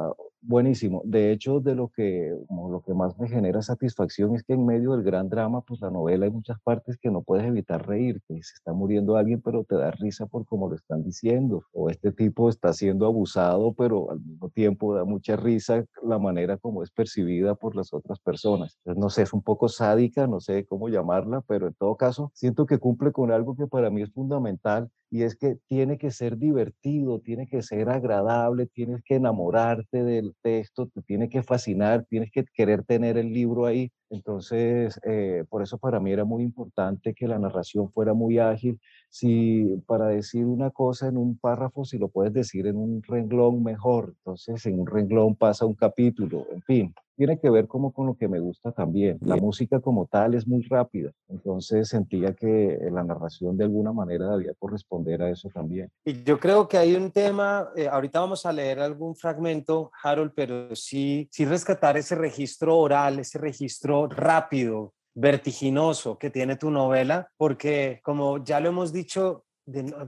buenísimo. 0.47 1.01
De 1.05 1.31
hecho, 1.31 1.59
de 1.59 1.75
lo 1.75 1.89
que, 1.89 2.33
lo 2.49 2.81
que 2.81 2.93
más 2.93 3.17
me 3.19 3.27
genera 3.27 3.61
satisfacción 3.61 4.35
es 4.35 4.43
que 4.43 4.53
en 4.53 4.65
medio 4.65 4.93
del 4.93 5.03
gran 5.03 5.29
drama, 5.29 5.61
pues 5.61 5.81
la 5.81 5.91
novela 5.91 6.25
hay 6.25 6.31
muchas 6.31 6.59
partes 6.61 6.97
que 6.97 7.11
no 7.11 7.21
puedes 7.21 7.45
evitar 7.45 7.85
reírte. 7.85 8.41
Se 8.41 8.55
está 8.55 8.73
muriendo 8.73 9.17
alguien, 9.17 9.41
pero 9.41 9.63
te 9.63 9.75
da 9.75 9.91
risa 9.91 10.25
por 10.25 10.45
cómo 10.45 10.69
lo 10.69 10.75
están 10.75 11.03
diciendo. 11.03 11.63
O 11.73 11.89
este 11.89 12.11
tipo 12.11 12.49
está 12.49 12.73
siendo 12.73 13.05
abusado, 13.05 13.73
pero 13.73 14.09
al 14.09 14.21
mismo 14.21 14.49
tiempo 14.49 14.95
da 14.95 15.03
mucha 15.03 15.35
risa 15.35 15.85
la 16.01 16.17
manera 16.17 16.57
como 16.57 16.81
es 16.81 16.91
percibida 16.91 17.55
por 17.55 17.75
las 17.75 17.93
otras 17.93 18.19
personas. 18.19 18.79
No 18.85 19.09
sé, 19.09 19.23
es 19.23 19.33
un 19.33 19.43
poco 19.43 19.67
sádica, 19.67 20.27
no 20.27 20.39
sé 20.39 20.65
cómo 20.65 20.87
llamarla, 20.87 21.41
pero 21.41 21.67
en 21.67 21.73
todo 21.73 21.97
caso, 21.97 22.31
siento 22.33 22.65
que 22.65 22.77
cumple 22.79 23.11
con 23.11 23.31
algo 23.31 23.55
que 23.55 23.67
para 23.67 23.89
mí 23.89 24.01
es 24.01 24.11
fundamental 24.11 24.89
y 25.09 25.23
es 25.23 25.35
que 25.35 25.57
tiene 25.67 25.97
que 25.97 26.11
ser 26.11 26.37
divertido, 26.37 27.19
tiene 27.19 27.47
que 27.47 27.61
ser 27.61 27.89
agradable, 27.89 28.67
tienes 28.67 29.01
que 29.03 29.15
enamorarte 29.15 30.03
del 30.03 30.35
texto, 30.41 30.87
te 30.87 31.01
tiene 31.01 31.29
que 31.29 31.43
fascinar, 31.43 32.05
tienes 32.09 32.31
que 32.31 32.43
querer 32.53 32.83
tener 32.83 33.17
el 33.17 33.31
libro 33.31 33.65
ahí. 33.65 33.91
Entonces, 34.09 34.99
eh, 35.03 35.45
por 35.49 35.61
eso 35.63 35.77
para 35.77 35.99
mí 35.99 36.11
era 36.11 36.25
muy 36.25 36.43
importante 36.43 37.13
que 37.13 37.27
la 37.27 37.39
narración 37.39 37.89
fuera 37.91 38.13
muy 38.13 38.39
ágil. 38.39 38.79
Si 39.09 39.81
para 39.85 40.07
decir 40.07 40.45
una 40.45 40.71
cosa 40.71 41.07
en 41.07 41.17
un 41.17 41.37
párrafo, 41.37 41.85
si 41.85 41.97
lo 41.97 42.09
puedes 42.09 42.33
decir 42.33 42.67
en 42.67 42.77
un 42.77 43.01
renglón, 43.03 43.63
mejor. 43.63 44.13
Entonces, 44.19 44.65
en 44.65 44.79
un 44.79 44.87
renglón 44.87 45.35
pasa 45.35 45.65
un 45.65 45.75
capítulo, 45.75 46.45
en 46.51 46.61
fin 46.61 46.93
tiene 47.17 47.39
que 47.39 47.49
ver 47.49 47.67
como 47.67 47.91
con 47.91 48.05
lo 48.05 48.15
que 48.15 48.27
me 48.27 48.39
gusta 48.39 48.71
también. 48.71 49.17
La 49.21 49.35
música 49.35 49.79
como 49.79 50.05
tal 50.05 50.35
es 50.35 50.47
muy 50.47 50.61
rápida, 50.63 51.11
entonces 51.27 51.89
sentía 51.89 52.33
que 52.33 52.77
la 52.91 53.03
narración 53.03 53.57
de 53.57 53.63
alguna 53.63 53.91
manera 53.91 54.29
debía 54.37 54.53
corresponder 54.59 55.23
a 55.23 55.29
eso 55.31 55.49
también. 55.49 55.89
Y 56.05 56.23
yo 56.23 56.39
creo 56.39 56.67
que 56.67 56.77
hay 56.77 56.95
un 56.95 57.11
tema, 57.11 57.69
eh, 57.75 57.87
ahorita 57.87 58.19
vamos 58.19 58.45
a 58.45 58.53
leer 58.53 58.79
algún 58.79 59.15
fragmento, 59.15 59.91
Harold, 60.03 60.31
pero 60.35 60.75
sí, 60.75 61.27
sí 61.31 61.43
rescatar 61.45 61.97
ese 61.97 62.15
registro 62.15 62.77
oral, 62.77 63.19
ese 63.19 63.39
registro 63.39 64.07
rápido, 64.07 64.93
vertiginoso 65.15 66.19
que 66.19 66.29
tiene 66.29 66.57
tu 66.57 66.69
novela, 66.69 67.27
porque 67.37 67.99
como 68.03 68.43
ya 68.43 68.59
lo 68.59 68.69
hemos 68.69 68.93
dicho 68.93 69.45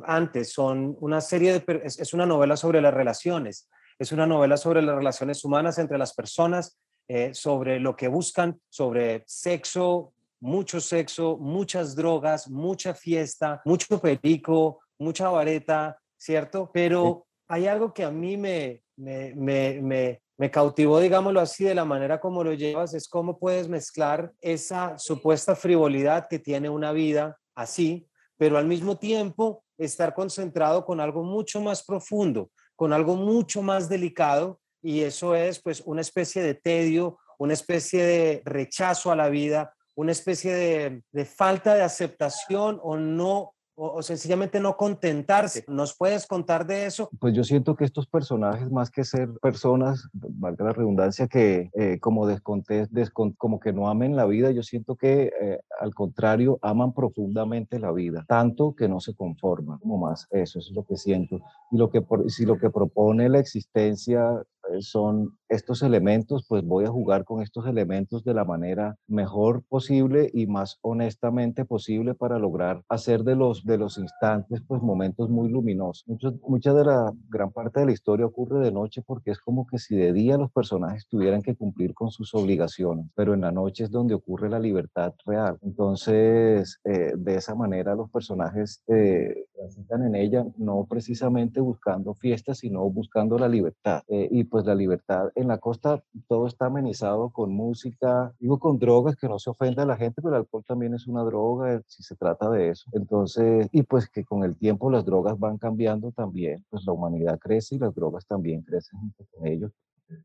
antes, 0.06 0.54
son 0.54 0.96
una 1.02 1.20
serie 1.20 1.54
de, 1.54 1.82
es 1.84 2.14
una 2.14 2.28
novela 2.28 2.56
sobre 2.56 2.80
las 2.80 2.94
relaciones, 2.94 3.68
es 3.98 4.12
una 4.12 4.26
novela 4.26 4.56
sobre 4.56 4.82
las 4.82 4.96
relaciones 4.96 5.44
humanas 5.44 5.80
entre 5.80 5.98
las 5.98 6.14
personas, 6.14 6.78
eh, 7.12 7.34
sobre 7.34 7.80
lo 7.80 7.96
que 7.96 8.08
buscan, 8.08 8.62
sobre 8.70 9.24
sexo, 9.26 10.14
mucho 10.40 10.80
sexo, 10.80 11.38
muchas 11.38 11.96
drogas, 11.96 12.48
mucha 12.48 12.94
fiesta, 12.94 13.64
mucho 13.66 14.00
perico, 14.00 14.80
mucha 15.00 15.28
vareta, 15.30 16.00
¿cierto? 16.16 16.70
Pero 16.72 17.26
hay 17.48 17.66
algo 17.66 17.96
que 17.96 18.04
a 18.04 18.12
mí 18.12 18.38
me, 18.38 18.84
me, 18.96 19.34
me, 19.34 20.22
me, 20.38 20.52
cautivó, 20.52 21.00
digámoslo 21.00 21.40
así, 21.40 21.64
de 21.64 21.74
la 21.74 21.84
manera 21.84 22.20
como 22.20 22.44
lo 22.44 22.54
llevas, 22.54 22.94
es 22.94 23.08
cómo 23.08 23.40
puedes 23.40 23.68
mezclar 23.68 24.32
esa 24.40 24.96
supuesta 25.00 25.56
frivolidad 25.56 26.28
que 26.30 26.38
tiene 26.38 26.70
una 26.70 26.92
vida 26.92 27.40
así, 27.56 28.08
pero 28.38 28.60
al 28.60 28.68
mismo 28.68 29.00
tiempo 29.00 29.64
estar 29.80 30.14
concentrado 30.14 30.86
con 30.86 31.00
algo 31.00 31.24
mucho 31.24 31.60
más 31.60 31.84
profundo, 31.84 32.52
con 32.76 32.94
algo 32.94 33.16
mucho 33.16 33.64
más 33.64 33.90
delicado 33.90 34.60
y 34.82 35.02
eso 35.02 35.36
es 35.36 35.62
pues 35.62 35.82
una 35.86 36.02
especie 36.02 36.42
de 36.42 36.56
tedio, 36.56 37.20
una 37.38 37.54
especie 37.54 38.04
de 38.04 38.42
rechazo 38.46 39.12
a 39.12 39.16
la 39.16 39.30
vida, 39.30 39.74
una 39.96 40.12
especie 40.12 40.54
de, 40.54 41.02
de 41.12 41.26
falta 41.26 41.76
de 41.76 41.84
aceptación 41.84 42.80
o 42.82 42.98
no 42.98 43.54
o, 43.82 44.02
sencillamente 44.02 44.60
no 44.60 44.76
contentarse. 44.76 45.64
¿Nos 45.68 45.96
puedes 45.98 46.28
contar 46.28 46.68
de 46.68 46.86
eso? 46.86 47.10
Pues 47.20 47.34
yo 47.34 47.44
siento 47.44 47.76
que 47.76 47.86
estos 47.86 48.08
personajes, 48.08 48.70
más 48.70 48.92
que 48.92 49.06
ser 49.06 49.30
personas, 49.42 50.10
valga 50.12 50.66
la 50.66 50.74
redundancia, 50.74 51.28
que 51.28 51.70
eh, 51.74 51.98
como 52.00 52.28
descontés, 52.28 52.90
como 53.12 53.60
que 53.60 53.72
no 53.72 53.88
amen 53.88 54.18
la 54.18 54.26
vida, 54.26 54.52
yo 54.52 54.64
siento 54.64 54.98
que 54.98 55.32
eh, 55.42 55.60
al 55.80 55.94
contrario, 55.96 56.60
aman 56.62 56.94
profundamente 56.94 57.80
la 57.80 57.94
vida, 57.94 58.26
tanto 58.28 58.76
que 58.76 58.90
no 58.90 59.00
se 59.00 59.16
conforman, 59.16 59.80
como 59.80 59.98
más, 59.98 60.28
eso 60.32 60.60
es 60.60 60.72
lo 60.72 60.84
que 60.84 60.98
siento. 60.98 61.40
Y 61.72 61.78
lo 61.78 61.90
que, 61.90 62.04
si 62.28 62.46
lo 62.46 62.58
que 62.58 62.70
propone 62.70 63.30
la 63.30 63.40
existencia 63.40 64.44
son 64.82 65.38
estos 65.50 65.82
elementos, 65.82 66.46
pues 66.48 66.64
voy 66.64 66.86
a 66.86 66.90
jugar 66.90 67.26
con 67.26 67.42
estos 67.42 67.66
elementos 67.66 68.24
de 68.24 68.34
la 68.34 68.46
manera 68.46 68.96
mejor 69.08 69.64
posible 69.68 70.30
y 70.34 70.46
más 70.46 70.78
honestamente 70.82 71.66
posible 71.66 72.14
para 72.14 72.38
lograr 72.38 72.84
hacer 72.88 73.24
de 73.24 73.36
los, 73.36 73.66
de 73.66 73.78
los 73.78 73.98
instantes, 73.98 74.62
pues 74.68 74.82
momentos 74.82 75.30
muy 75.30 75.50
luminosos. 75.50 76.06
mucha 76.48 76.74
de 76.74 76.86
la 76.86 77.12
gran 77.30 77.52
parte 77.52 77.80
de 77.80 77.88
la 77.88 77.92
historia 77.92 78.26
ocurre 78.26 78.60
de 78.60 78.72
noche 78.72 79.02
porque 79.06 79.32
es 79.32 79.40
como 79.40 79.66
que 79.66 79.80
si 79.80 79.96
de 79.96 80.14
día 80.14 80.38
los 80.38 80.52
personajes 80.52 81.08
tuvieran 81.08 81.42
que 81.42 81.56
cumplir 81.56 81.94
con 81.94 82.12
sus 82.12 82.34
obligaciones, 82.36 83.08
pero 83.16 83.34
en 83.34 83.42
la 83.42 83.52
noche 83.52 83.86
es 83.86 83.92
donde 83.92 84.14
ocurre 84.14 84.50
la 84.50 84.60
libertad 84.60 85.14
real. 85.26 85.58
Entonces, 85.62 86.80
eh, 86.84 87.14
de 87.18 87.36
esa 87.36 87.56
manera 87.56 87.96
los 87.96 88.10
personajes 88.12 88.84
eh, 88.88 89.46
transitan 89.60 90.04
en 90.04 90.16
ella, 90.16 90.46
no 90.58 90.86
precisamente 90.90 91.60
buscando 91.60 92.14
fiestas, 92.14 92.60
sino 92.60 92.90
buscando 92.90 93.38
la 93.38 93.50
libertad. 93.50 94.04
Eh, 94.08 94.28
y 94.32 94.46
pues 94.46 94.66
la 94.66 94.74
libertad 94.74 95.30
en 95.36 95.48
la 95.50 95.58
costa 95.58 96.02
todo 96.28 96.48
está 96.48 96.68
amenizado 96.68 97.30
con 97.30 97.52
música, 97.52 98.34
digo 98.40 98.58
con 98.58 98.80
drogas, 98.80 99.18
que 99.18 99.28
no 99.28 99.38
se 99.38 99.50
ofenda 99.50 99.84
a 99.84 99.86
la 99.86 99.98
gente, 99.98 100.22
pero 100.22 100.36
el 100.36 100.42
alcohol 100.42 100.64
también 100.66 100.94
es 100.94 101.08
una 101.08 101.24
droga, 101.24 101.74
eh, 101.74 101.82
si 101.88 102.04
se 102.04 102.16
trata 102.16 102.50
de 102.50 102.70
eso. 102.70 102.90
Entonces, 102.94 103.68
y 103.72 103.84
pues 103.84 104.10
que 104.10 104.24
con 104.24 104.44
el 104.44 104.56
tiempo 104.56 104.90
las 104.90 105.06
drogas 105.06 105.38
van 105.38 105.58
cambiando 105.58 106.12
también, 106.12 106.64
pues 106.70 106.86
la 106.86 106.94
humanidad 106.94 107.38
crece 107.38 107.76
y 107.76 107.80
las 107.80 107.94
drogas 107.94 108.26
también 108.26 108.62
crecen 108.62 109.00
junto 109.00 109.26
con 109.32 109.48
ellos. 109.48 109.72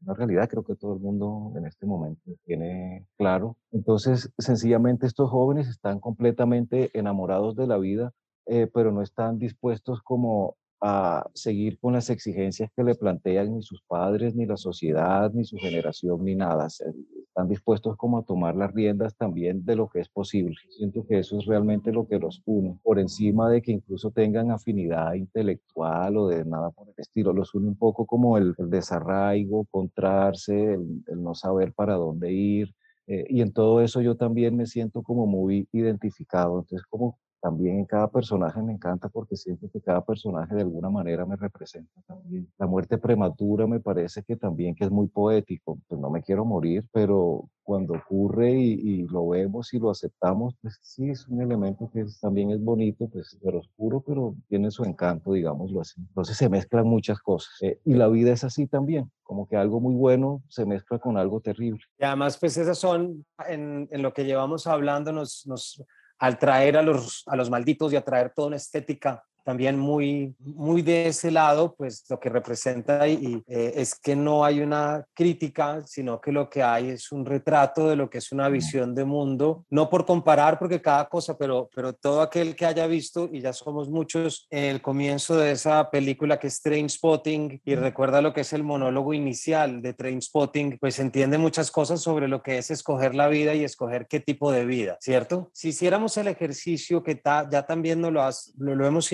Una 0.02 0.14
realidad, 0.14 0.48
creo 0.48 0.64
que 0.64 0.76
todo 0.76 0.94
el 0.94 1.00
mundo 1.00 1.52
en 1.56 1.66
este 1.66 1.84
momento 1.84 2.22
tiene 2.44 3.06
claro. 3.18 3.56
Entonces, 3.70 4.30
sencillamente 4.38 5.06
estos 5.06 5.28
jóvenes 5.28 5.68
están 5.68 6.00
completamente 6.00 6.90
enamorados 6.98 7.54
de 7.54 7.66
la 7.66 7.76
vida, 7.76 8.12
eh, 8.46 8.68
pero 8.72 8.92
no 8.92 9.02
están 9.02 9.38
dispuestos 9.38 10.02
como 10.02 10.57
a 10.87 11.30
seguir 11.33 11.78
con 11.78 11.94
las 11.94 12.11
exigencias 12.11 12.70
que 12.76 12.85
le 12.85 12.94
plantean 12.94 13.54
ni 13.54 13.62
sus 13.62 13.80
padres, 13.83 14.35
ni 14.35 14.44
la 14.44 14.59
sociedad, 14.59 15.33
ni 15.33 15.44
su 15.46 15.57
generación, 15.57 16.22
ni 16.22 16.35
nada. 16.35 16.66
Están 16.66 17.48
dispuestos 17.48 17.96
como 17.96 18.18
a 18.18 18.22
tomar 18.22 18.54
las 18.54 18.70
riendas 18.74 19.16
también 19.16 19.64
de 19.64 19.76
lo 19.76 19.88
que 19.88 20.00
es 20.00 20.11
posible. 20.11 20.54
Siento 20.68 21.07
que 21.07 21.20
eso 21.20 21.38
es 21.38 21.46
realmente 21.46 21.90
lo 21.90 22.07
que 22.07 22.18
los 22.18 22.42
une, 22.44 22.78
por 22.83 22.98
encima 22.98 23.48
de 23.48 23.62
que 23.62 23.72
incluso 23.72 24.11
tengan 24.11 24.50
afinidad 24.50 25.14
intelectual 25.14 26.18
o 26.18 26.28
de 26.28 26.44
nada 26.44 26.70
por 26.70 26.88
el 26.88 26.94
estilo. 26.98 27.33
Los 27.33 27.54
une 27.54 27.68
un 27.68 27.78
poco 27.78 28.04
como 28.04 28.37
el, 28.37 28.54
desarraigo, 28.59 29.62
encontrarse, 29.62 30.74
el, 30.74 31.02
no 31.16 31.35
saber 31.35 31.72
para 31.72 31.94
dónde 31.94 32.30
ir, 32.30 32.74
eh, 33.07 33.24
y 33.30 33.40
en 33.40 33.52
todo 33.52 33.80
eso 33.80 34.02
yo 34.02 34.16
también 34.16 34.54
me 34.54 34.66
siento 34.66 35.02
como 35.02 35.26
muy 35.26 35.66
identificado. 35.72 36.59
Entonces, 36.59 36.87
como 36.88 37.18
también 37.44 37.80
en 37.80 37.85
cada 37.85 38.09
personaje 38.09 38.62
me 38.62 38.72
encanta 38.72 39.11
porque 39.11 39.37
siento 39.37 39.68
que 39.70 39.83
cada 39.83 40.02
personaje 40.02 40.54
de 40.54 40.62
alguna 40.62 40.88
manera 40.88 41.26
me 41.26 41.37
representa 41.37 42.00
también. 42.07 42.50
La 42.57 42.66
muerte 42.66 42.96
prematura 42.96 43.66
me 43.66 43.80
parece 43.80 44.22
que 44.22 44.35
también 44.35 44.74
que 44.74 44.85
es 44.85 44.90
muy 44.90 45.09
poético, 45.09 45.78
pues 45.87 46.00
no 46.00 46.09
me 46.09 46.22
quiero 46.22 46.46
morir, 46.46 46.88
pero 46.90 47.50
cuando 47.62 47.92
ocurre 47.92 48.52
y, 48.52 49.02
lo 49.02 49.28
vemos 49.28 49.74
y 49.74 49.78
lo 49.78 49.90
aceptamos, 49.90 50.54
pues 50.62 50.78
sí, 50.80 51.11
es 51.11 51.28
un 51.28 51.42
elemento 51.42 51.90
que 51.92 52.07
también 52.18 52.50
es 52.50 52.64
bonito, 52.64 53.09
pues 53.09 53.38
pero 53.42 53.59
oscuro, 53.59 54.00
pero 54.00 54.35
tiene 54.48 54.70
su 54.70 54.83
encanto, 54.85 55.35
digámoslo 55.35 55.83
así. 55.83 56.00
Entonces 56.00 56.38
se 56.38 56.48
mezclan 56.48 56.87
muchas 56.87 57.18
cosas. 57.20 57.52
Eh, 57.61 57.78
y 57.85 57.92
la 57.92 58.09
vida 58.09 58.33
es 58.33 58.42
así 58.42 58.66
también, 58.66 59.12
como 59.22 59.46
que 59.46 59.57
algo 59.57 59.80
muy 59.80 59.94
bueno 59.94 60.42
se 60.48 60.64
mezcla 60.64 60.98
con 60.98 61.18
algo 61.18 61.42
terrible. 61.42 61.83
Y 61.98 62.04
además, 62.04 62.38
pues 62.38 62.57
esas 62.57 62.78
son, 62.78 63.26
en, 63.46 63.87
en 63.90 64.00
lo 64.00 64.14
que 64.14 64.24
llevamos 64.24 64.66
hablando, 64.66 65.12
nos, 65.12 65.46
nos, 65.46 65.85
al 66.24 66.38
traer 66.38 66.78
a 66.78 66.82
los, 66.82 67.22
a 67.26 67.37
los 67.37 67.50
malditos 67.50 67.92
y 67.92 67.96
a 67.96 68.04
traer 68.04 68.32
toda 68.34 68.48
una 68.48 68.56
estética 68.56 69.22
también 69.44 69.78
muy, 69.78 70.35
muy 70.40 70.83
de 70.83 71.07
ese 71.07 71.30
lado, 71.30 71.74
pues 71.76 72.04
lo 72.09 72.18
que 72.18 72.30
representa 72.30 73.07
y, 73.07 73.42
eh, 73.46 73.72
es 73.76 73.94
que 73.94 74.16
no 74.16 74.44
hay 74.44 74.61
una 74.61 75.07
crítica, 75.14 75.83
sino 75.87 76.20
que 76.20 76.33
lo 76.33 76.48
que 76.48 76.62
hay 76.62 76.90
es 76.90 77.12
un 77.12 77.24
retrato 77.24 77.88
de 77.88 77.96
lo 77.96 78.11
que 78.11 78.18
es 78.18 78.33
una 78.33 78.48
visión 78.48 78.94
de 78.94 79.04
mundo, 79.04 79.64
no 79.70 79.90
por 79.90 80.07
comparar, 80.07 80.59
porque 80.59 80.80
cada 80.80 81.09
cosa, 81.09 81.37
pero, 81.37 81.68
pero 81.74 81.92
todo 81.92 82.22
aquel 82.22 82.57
que 82.57 82.66
haya 82.66 82.87
visto, 82.87 83.28
y 83.33 83.40
ya 83.40 83.52
somos 83.52 83.88
muchos, 83.88 84.46
el 84.50 84.80
comienzo 84.80 85.37
de 85.37 85.52
esa 85.52 85.90
película 85.90 86.38
que 86.38 86.46
es 86.46 86.61
Train 86.61 86.88
Spotting 86.88 87.61
y 87.64 87.74
recuerda 87.74 88.22
lo 88.22 88.33
que 88.33 88.40
es 88.40 88.52
el 88.52 88.62
monólogo 88.62 89.12
inicial 89.12 89.83
de 89.83 89.92
Train 89.92 90.22
Spotting, 90.22 90.78
pues 90.80 90.98
entiende 90.98 91.38
muchas 91.38 91.70
cosas 91.70 92.00
sobre 92.00 92.28
lo 92.28 92.42
que 92.42 92.59
es 92.59 92.70
escoger 92.70 93.14
la 93.14 93.28
vida 93.28 93.54
y 93.54 93.64
escoger 93.64 94.07
qué 94.09 94.20
tipo 94.20 94.50
de 94.50 94.64
vida, 94.64 94.96
¿cierto? 95.00 95.50
Si 95.52 95.68
hiciéramos 95.68 96.16
el 96.16 96.28
ejercicio 96.28 97.02
que 97.02 97.20
ya 97.24 97.66
también 97.66 98.00
no 98.00 98.11
lo, 98.11 98.22
has, 98.22 98.54
lo, 98.59 98.74
lo 98.74 98.87
hemos 98.87 99.12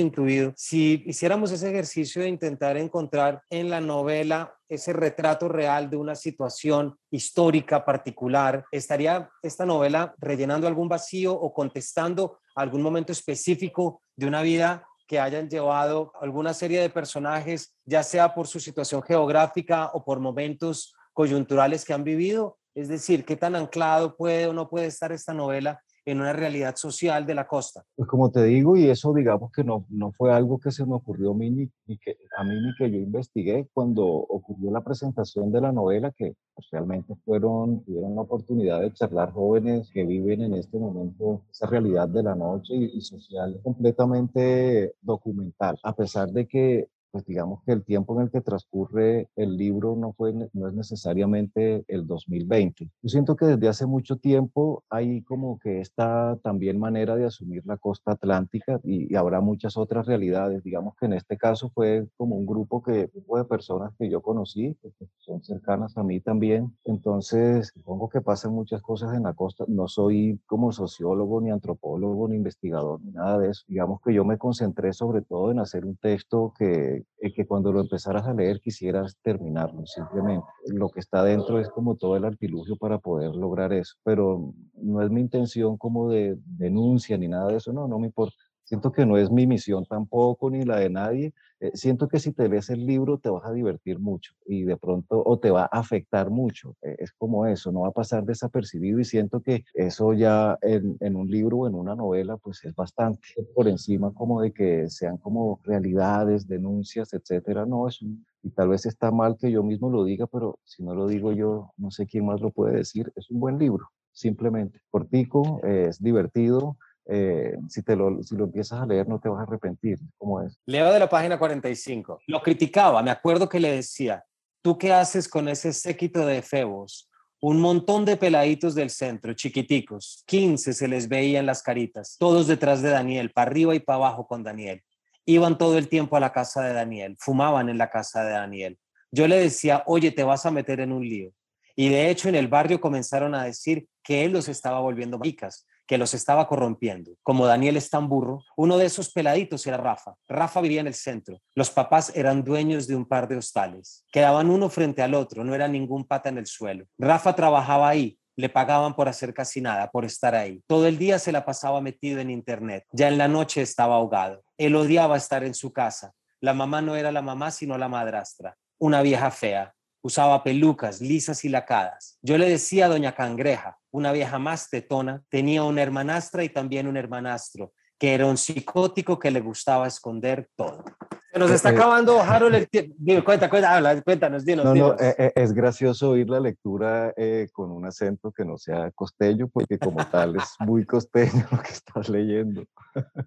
si 0.56 1.02
hiciéramos 1.06 1.52
ese 1.52 1.70
ejercicio 1.70 2.22
de 2.22 2.28
intentar 2.28 2.76
encontrar 2.76 3.42
en 3.50 3.70
la 3.70 3.80
novela 3.80 4.54
ese 4.68 4.92
retrato 4.92 5.48
real 5.48 5.90
de 5.90 5.96
una 5.96 6.14
situación 6.14 6.96
histórica 7.10 7.84
particular, 7.84 8.64
¿estaría 8.70 9.30
esta 9.42 9.66
novela 9.66 10.14
rellenando 10.18 10.66
algún 10.66 10.88
vacío 10.88 11.32
o 11.32 11.52
contestando 11.52 12.38
algún 12.54 12.82
momento 12.82 13.12
específico 13.12 14.02
de 14.16 14.26
una 14.26 14.42
vida 14.42 14.86
que 15.08 15.18
hayan 15.18 15.48
llevado 15.48 16.12
alguna 16.20 16.54
serie 16.54 16.80
de 16.80 16.90
personajes, 16.90 17.74
ya 17.84 18.02
sea 18.02 18.34
por 18.34 18.46
su 18.46 18.60
situación 18.60 19.02
geográfica 19.02 19.90
o 19.92 20.04
por 20.04 20.20
momentos 20.20 20.94
coyunturales 21.12 21.84
que 21.84 21.92
han 21.92 22.04
vivido? 22.04 22.58
Es 22.74 22.88
decir, 22.88 23.24
¿qué 23.24 23.36
tan 23.36 23.56
anclado 23.56 24.16
puede 24.16 24.46
o 24.46 24.52
no 24.52 24.68
puede 24.68 24.86
estar 24.86 25.10
esta 25.10 25.34
novela 25.34 25.82
en 26.04 26.20
una 26.20 26.32
realidad 26.32 26.76
social 26.76 27.26
de 27.26 27.34
la 27.34 27.46
costa. 27.46 27.84
Pues 27.96 28.08
como 28.08 28.30
te 28.30 28.44
digo, 28.44 28.76
y 28.76 28.88
eso 28.88 29.12
digamos 29.12 29.52
que 29.52 29.64
no, 29.64 29.86
no 29.90 30.12
fue 30.12 30.32
algo 30.32 30.58
que 30.58 30.70
se 30.70 30.84
me 30.86 30.94
ocurrió 30.94 31.32
a 31.32 31.34
mí 31.34 31.50
ni, 31.50 31.98
que, 31.98 32.16
a 32.36 32.44
mí 32.44 32.54
ni 32.54 32.74
que 32.76 32.90
yo 32.90 32.98
investigué 32.98 33.68
cuando 33.72 34.04
ocurrió 34.04 34.70
la 34.70 34.82
presentación 34.82 35.52
de 35.52 35.60
la 35.60 35.72
novela, 35.72 36.10
que 36.10 36.34
pues, 36.54 36.68
realmente 36.70 37.14
fueron, 37.24 37.84
tuvieron 37.84 38.14
la 38.14 38.22
oportunidad 38.22 38.80
de 38.80 38.92
charlar 38.92 39.32
jóvenes 39.32 39.90
que 39.92 40.04
viven 40.04 40.42
en 40.42 40.54
este 40.54 40.78
momento 40.78 41.42
esa 41.50 41.66
realidad 41.66 42.08
de 42.08 42.22
la 42.22 42.34
noche 42.34 42.74
y, 42.74 42.96
y 42.96 43.00
social 43.00 43.60
completamente 43.62 44.94
documental, 45.02 45.78
a 45.82 45.94
pesar 45.94 46.30
de 46.30 46.46
que 46.46 46.88
pues 47.10 47.24
digamos 47.24 47.62
que 47.64 47.72
el 47.72 47.84
tiempo 47.84 48.16
en 48.16 48.26
el 48.26 48.30
que 48.30 48.40
transcurre 48.40 49.28
el 49.36 49.56
libro 49.56 49.96
no, 49.96 50.12
fue, 50.12 50.32
no 50.52 50.68
es 50.68 50.74
necesariamente 50.74 51.84
el 51.88 52.06
2020. 52.06 52.84
Yo 53.02 53.08
siento 53.08 53.36
que 53.36 53.46
desde 53.46 53.68
hace 53.68 53.86
mucho 53.86 54.16
tiempo 54.16 54.84
hay 54.88 55.22
como 55.22 55.58
que 55.58 55.80
esta 55.80 56.38
también 56.42 56.78
manera 56.78 57.16
de 57.16 57.24
asumir 57.24 57.62
la 57.66 57.76
costa 57.76 58.12
atlántica 58.12 58.80
y, 58.84 59.14
habrá 59.14 59.40
muchas 59.40 59.76
otras 59.76 60.06
realidades. 60.06 60.62
Digamos 60.62 60.94
que 60.96 61.06
en 61.06 61.12
este 61.14 61.36
caso 61.36 61.70
fue 61.74 62.06
como 62.16 62.36
un 62.36 62.46
grupo, 62.46 62.82
que, 62.82 63.10
grupo 63.12 63.38
de 63.38 63.44
personas 63.44 63.92
que 63.98 64.08
yo 64.08 64.22
conocí, 64.22 64.76
que 64.80 64.90
son 65.18 65.42
cercanas 65.42 65.96
a 65.98 66.02
mí 66.02 66.20
también. 66.20 66.74
Entonces, 66.84 67.72
supongo 67.74 68.08
que 68.08 68.20
pasan 68.20 68.52
muchas 68.52 68.80
cosas 68.82 69.14
en 69.14 69.24
la 69.24 69.34
costa. 69.34 69.64
No 69.68 69.88
soy 69.88 70.40
como 70.46 70.72
sociólogo, 70.72 71.40
ni 71.40 71.50
antropólogo, 71.50 72.28
ni 72.28 72.36
investigador, 72.36 73.00
ni 73.02 73.12
nada 73.12 73.38
de 73.38 73.50
eso. 73.50 73.64
Digamos 73.68 74.00
que 74.00 74.14
yo 74.14 74.24
me 74.24 74.38
concentré 74.38 74.92
sobre 74.92 75.22
todo 75.22 75.50
en 75.50 75.58
hacer 75.58 75.84
un 75.84 75.96
texto 75.96 76.54
que 76.58 76.99
eh, 77.20 77.32
que 77.32 77.46
cuando 77.46 77.72
lo 77.72 77.80
empezaras 77.80 78.26
a 78.26 78.34
leer 78.34 78.60
quisieras 78.60 79.16
terminarlo, 79.22 79.86
simplemente. 79.86 80.46
Lo 80.66 80.88
que 80.88 81.00
está 81.00 81.22
dentro 81.24 81.58
es 81.60 81.68
como 81.68 81.96
todo 81.96 82.16
el 82.16 82.24
artilugio 82.24 82.76
para 82.76 82.98
poder 82.98 83.34
lograr 83.34 83.72
eso, 83.72 83.94
pero 84.04 84.52
no 84.74 85.02
es 85.02 85.10
mi 85.10 85.20
intención 85.20 85.76
como 85.76 86.10
de 86.10 86.36
denuncia 86.44 87.16
ni 87.16 87.28
nada 87.28 87.48
de 87.48 87.56
eso, 87.56 87.72
no, 87.72 87.88
no 87.88 87.98
me 87.98 88.06
importa. 88.06 88.36
Siento 88.70 88.92
que 88.92 89.04
no 89.04 89.16
es 89.16 89.32
mi 89.32 89.48
misión 89.48 89.84
tampoco, 89.84 90.48
ni 90.48 90.62
la 90.62 90.78
de 90.78 90.90
nadie. 90.90 91.34
Eh, 91.58 91.72
siento 91.74 92.06
que 92.06 92.20
si 92.20 92.30
te 92.30 92.48
lees 92.48 92.70
el 92.70 92.86
libro 92.86 93.18
te 93.18 93.28
vas 93.28 93.44
a 93.44 93.52
divertir 93.52 93.98
mucho 93.98 94.34
y 94.46 94.62
de 94.62 94.76
pronto 94.76 95.20
o 95.26 95.40
te 95.40 95.50
va 95.50 95.62
a 95.64 95.80
afectar 95.80 96.30
mucho. 96.30 96.76
Eh, 96.82 96.94
es 97.00 97.10
como 97.10 97.46
eso, 97.46 97.72
no 97.72 97.80
va 97.80 97.88
a 97.88 97.90
pasar 97.90 98.24
desapercibido 98.24 99.00
y 99.00 99.04
siento 99.04 99.40
que 99.40 99.64
eso 99.74 100.12
ya 100.12 100.56
en, 100.62 100.96
en, 101.00 101.16
un 101.16 101.28
libro 101.28 101.56
o 101.58 101.66
en 101.66 101.74
una 101.74 101.96
novela 101.96 102.36
pues 102.36 102.64
es 102.64 102.72
bastante 102.76 103.20
por 103.56 103.66
encima 103.66 104.14
como 104.14 104.40
de 104.40 104.52
que 104.52 104.88
sean 104.88 105.16
como 105.16 105.58
realidades, 105.64 106.46
denuncias, 106.46 107.12
etcétera. 107.12 107.66
No, 107.66 107.88
es 107.88 107.98
y 108.44 108.50
tal 108.50 108.68
vez 108.68 108.86
está 108.86 109.10
mal 109.10 109.36
que 109.36 109.50
yo 109.50 109.64
mismo 109.64 109.90
lo 109.90 110.04
diga, 110.04 110.28
pero 110.28 110.60
si 110.62 110.84
no 110.84 110.94
lo 110.94 111.08
digo 111.08 111.32
yo, 111.32 111.72
no 111.76 111.90
sé 111.90 112.06
quién 112.06 112.24
más 112.24 112.40
lo 112.40 112.52
puede 112.52 112.76
decir. 112.76 113.12
Es 113.16 113.28
un 113.32 113.40
buen 113.40 113.58
libro, 113.58 113.90
simplemente. 114.12 114.80
Cortico, 114.92 115.60
es 115.64 116.00
divertido, 116.00 116.76
eh, 117.06 117.56
si, 117.68 117.82
te 117.82 117.96
lo, 117.96 118.22
si 118.22 118.36
lo 118.36 118.44
empiezas 118.44 118.80
a 118.80 118.86
leer 118.86 119.08
no 119.08 119.18
te 119.18 119.28
vas 119.28 119.40
a 119.40 119.42
arrepentir. 119.42 119.98
¿Cómo 120.18 120.42
es? 120.42 120.58
Leo 120.66 120.92
de 120.92 120.98
la 120.98 121.08
página 121.08 121.38
45. 121.38 122.20
Lo 122.26 122.42
criticaba, 122.42 123.02
me 123.02 123.10
acuerdo 123.10 123.48
que 123.48 123.60
le 123.60 123.72
decía, 123.72 124.24
¿tú 124.62 124.78
qué 124.78 124.92
haces 124.92 125.28
con 125.28 125.48
ese 125.48 125.72
séquito 125.72 126.26
de 126.26 126.42
febos? 126.42 127.08
Un 127.42 127.58
montón 127.58 128.04
de 128.04 128.16
peladitos 128.16 128.74
del 128.74 128.90
centro, 128.90 129.32
chiquiticos, 129.32 130.22
15 130.26 130.74
se 130.74 130.88
les 130.88 131.08
veían 131.08 131.46
las 131.46 131.62
caritas, 131.62 132.16
todos 132.18 132.46
detrás 132.46 132.82
de 132.82 132.90
Daniel, 132.90 133.30
para 133.30 133.50
arriba 133.50 133.74
y 133.74 133.80
para 133.80 133.96
abajo 133.96 134.26
con 134.26 134.42
Daniel. 134.42 134.82
Iban 135.24 135.56
todo 135.56 135.78
el 135.78 135.88
tiempo 135.88 136.16
a 136.16 136.20
la 136.20 136.32
casa 136.32 136.62
de 136.62 136.74
Daniel, 136.74 137.16
fumaban 137.18 137.70
en 137.70 137.78
la 137.78 137.88
casa 137.88 138.22
de 138.24 138.32
Daniel. 138.32 138.78
Yo 139.10 139.26
le 139.26 139.38
decía, 139.38 139.82
oye, 139.86 140.10
te 140.10 140.22
vas 140.22 140.44
a 140.44 140.50
meter 140.50 140.80
en 140.80 140.92
un 140.92 141.02
lío. 141.02 141.32
Y 141.74 141.88
de 141.88 142.10
hecho 142.10 142.28
en 142.28 142.34
el 142.34 142.48
barrio 142.48 142.80
comenzaron 142.80 143.34
a 143.34 143.44
decir 143.44 143.88
que 144.02 144.24
él 144.24 144.32
los 144.32 144.48
estaba 144.48 144.80
volviendo 144.80 145.18
maricas, 145.18 145.66
que 145.90 145.98
los 145.98 146.14
estaba 146.14 146.46
corrompiendo. 146.46 147.16
Como 147.24 147.46
Daniel 147.46 147.76
es 147.76 147.90
tan 147.90 148.08
burro, 148.08 148.44
uno 148.56 148.78
de 148.78 148.86
esos 148.86 149.10
peladitos 149.10 149.66
era 149.66 149.76
Rafa. 149.76 150.14
Rafa 150.28 150.60
vivía 150.60 150.80
en 150.80 150.86
el 150.86 150.94
centro. 150.94 151.40
Los 151.56 151.68
papás 151.68 152.12
eran 152.14 152.44
dueños 152.44 152.86
de 152.86 152.94
un 152.94 153.04
par 153.04 153.26
de 153.26 153.36
hostales. 153.36 154.04
Quedaban 154.12 154.50
uno 154.50 154.68
frente 154.68 155.02
al 155.02 155.14
otro, 155.14 155.42
no 155.42 155.52
era 155.52 155.66
ningún 155.66 156.04
pata 156.04 156.28
en 156.28 156.38
el 156.38 156.46
suelo. 156.46 156.86
Rafa 156.96 157.34
trabajaba 157.34 157.88
ahí, 157.88 158.16
le 158.36 158.48
pagaban 158.48 158.94
por 158.94 159.08
hacer 159.08 159.34
casi 159.34 159.60
nada, 159.60 159.90
por 159.90 160.04
estar 160.04 160.32
ahí. 160.36 160.62
Todo 160.68 160.86
el 160.86 160.96
día 160.96 161.18
se 161.18 161.32
la 161.32 161.44
pasaba 161.44 161.80
metido 161.80 162.20
en 162.20 162.30
internet. 162.30 162.84
Ya 162.92 163.08
en 163.08 163.18
la 163.18 163.26
noche 163.26 163.60
estaba 163.60 163.96
ahogado. 163.96 164.44
Él 164.58 164.76
odiaba 164.76 165.16
estar 165.16 165.42
en 165.42 165.54
su 165.54 165.72
casa. 165.72 166.12
La 166.38 166.54
mamá 166.54 166.80
no 166.82 166.94
era 166.94 167.10
la 167.10 167.20
mamá, 167.20 167.50
sino 167.50 167.76
la 167.76 167.88
madrastra. 167.88 168.56
Una 168.78 169.02
vieja 169.02 169.32
fea. 169.32 169.74
Usaba 170.02 170.42
pelucas 170.42 171.00
lisas 171.00 171.44
y 171.44 171.48
lacadas. 171.48 172.18
Yo 172.22 172.38
le 172.38 172.48
decía 172.48 172.86
a 172.86 172.88
doña 172.88 173.14
Cangreja, 173.14 173.78
una 173.90 174.12
vieja 174.12 174.38
más 174.38 174.70
tetona, 174.70 175.22
tenía 175.28 175.62
una 175.62 175.82
hermanastra 175.82 176.42
y 176.42 176.48
también 176.48 176.86
un 176.86 176.96
hermanastro, 176.96 177.72
que 177.98 178.14
era 178.14 178.26
un 178.26 178.38
psicótico 178.38 179.18
que 179.18 179.30
le 179.30 179.40
gustaba 179.40 179.86
esconder 179.86 180.48
todo. 180.56 180.84
Se 181.32 181.38
nos 181.38 181.50
está 181.50 181.70
eh, 181.70 181.74
eh, 181.74 181.76
acabando, 181.76 182.20
Harold, 182.20 182.54
el 182.56 182.68
tiempo. 182.68 182.96
Cuenta, 183.24 183.48
cuenta, 183.48 183.76
habla, 183.76 184.00
cuéntanos, 184.02 184.44
dinos. 184.44 184.64
No, 184.64 184.74
no, 184.74 184.96
eh, 184.98 185.32
es 185.36 185.52
gracioso 185.52 186.10
oír 186.10 186.28
la 186.28 186.40
lectura 186.40 187.14
con 187.52 187.70
un 187.70 187.86
acento 187.86 188.32
que 188.32 188.44
no 188.44 188.58
sea 188.58 188.90
costeño, 188.92 189.48
porque 189.48 189.78
como 189.78 190.04
tal 190.06 190.36
es 190.36 190.56
muy 190.60 190.84
costeño 190.84 191.46
lo 191.52 191.62
que 191.62 191.70
estás 191.70 192.08
leyendo. 192.08 192.64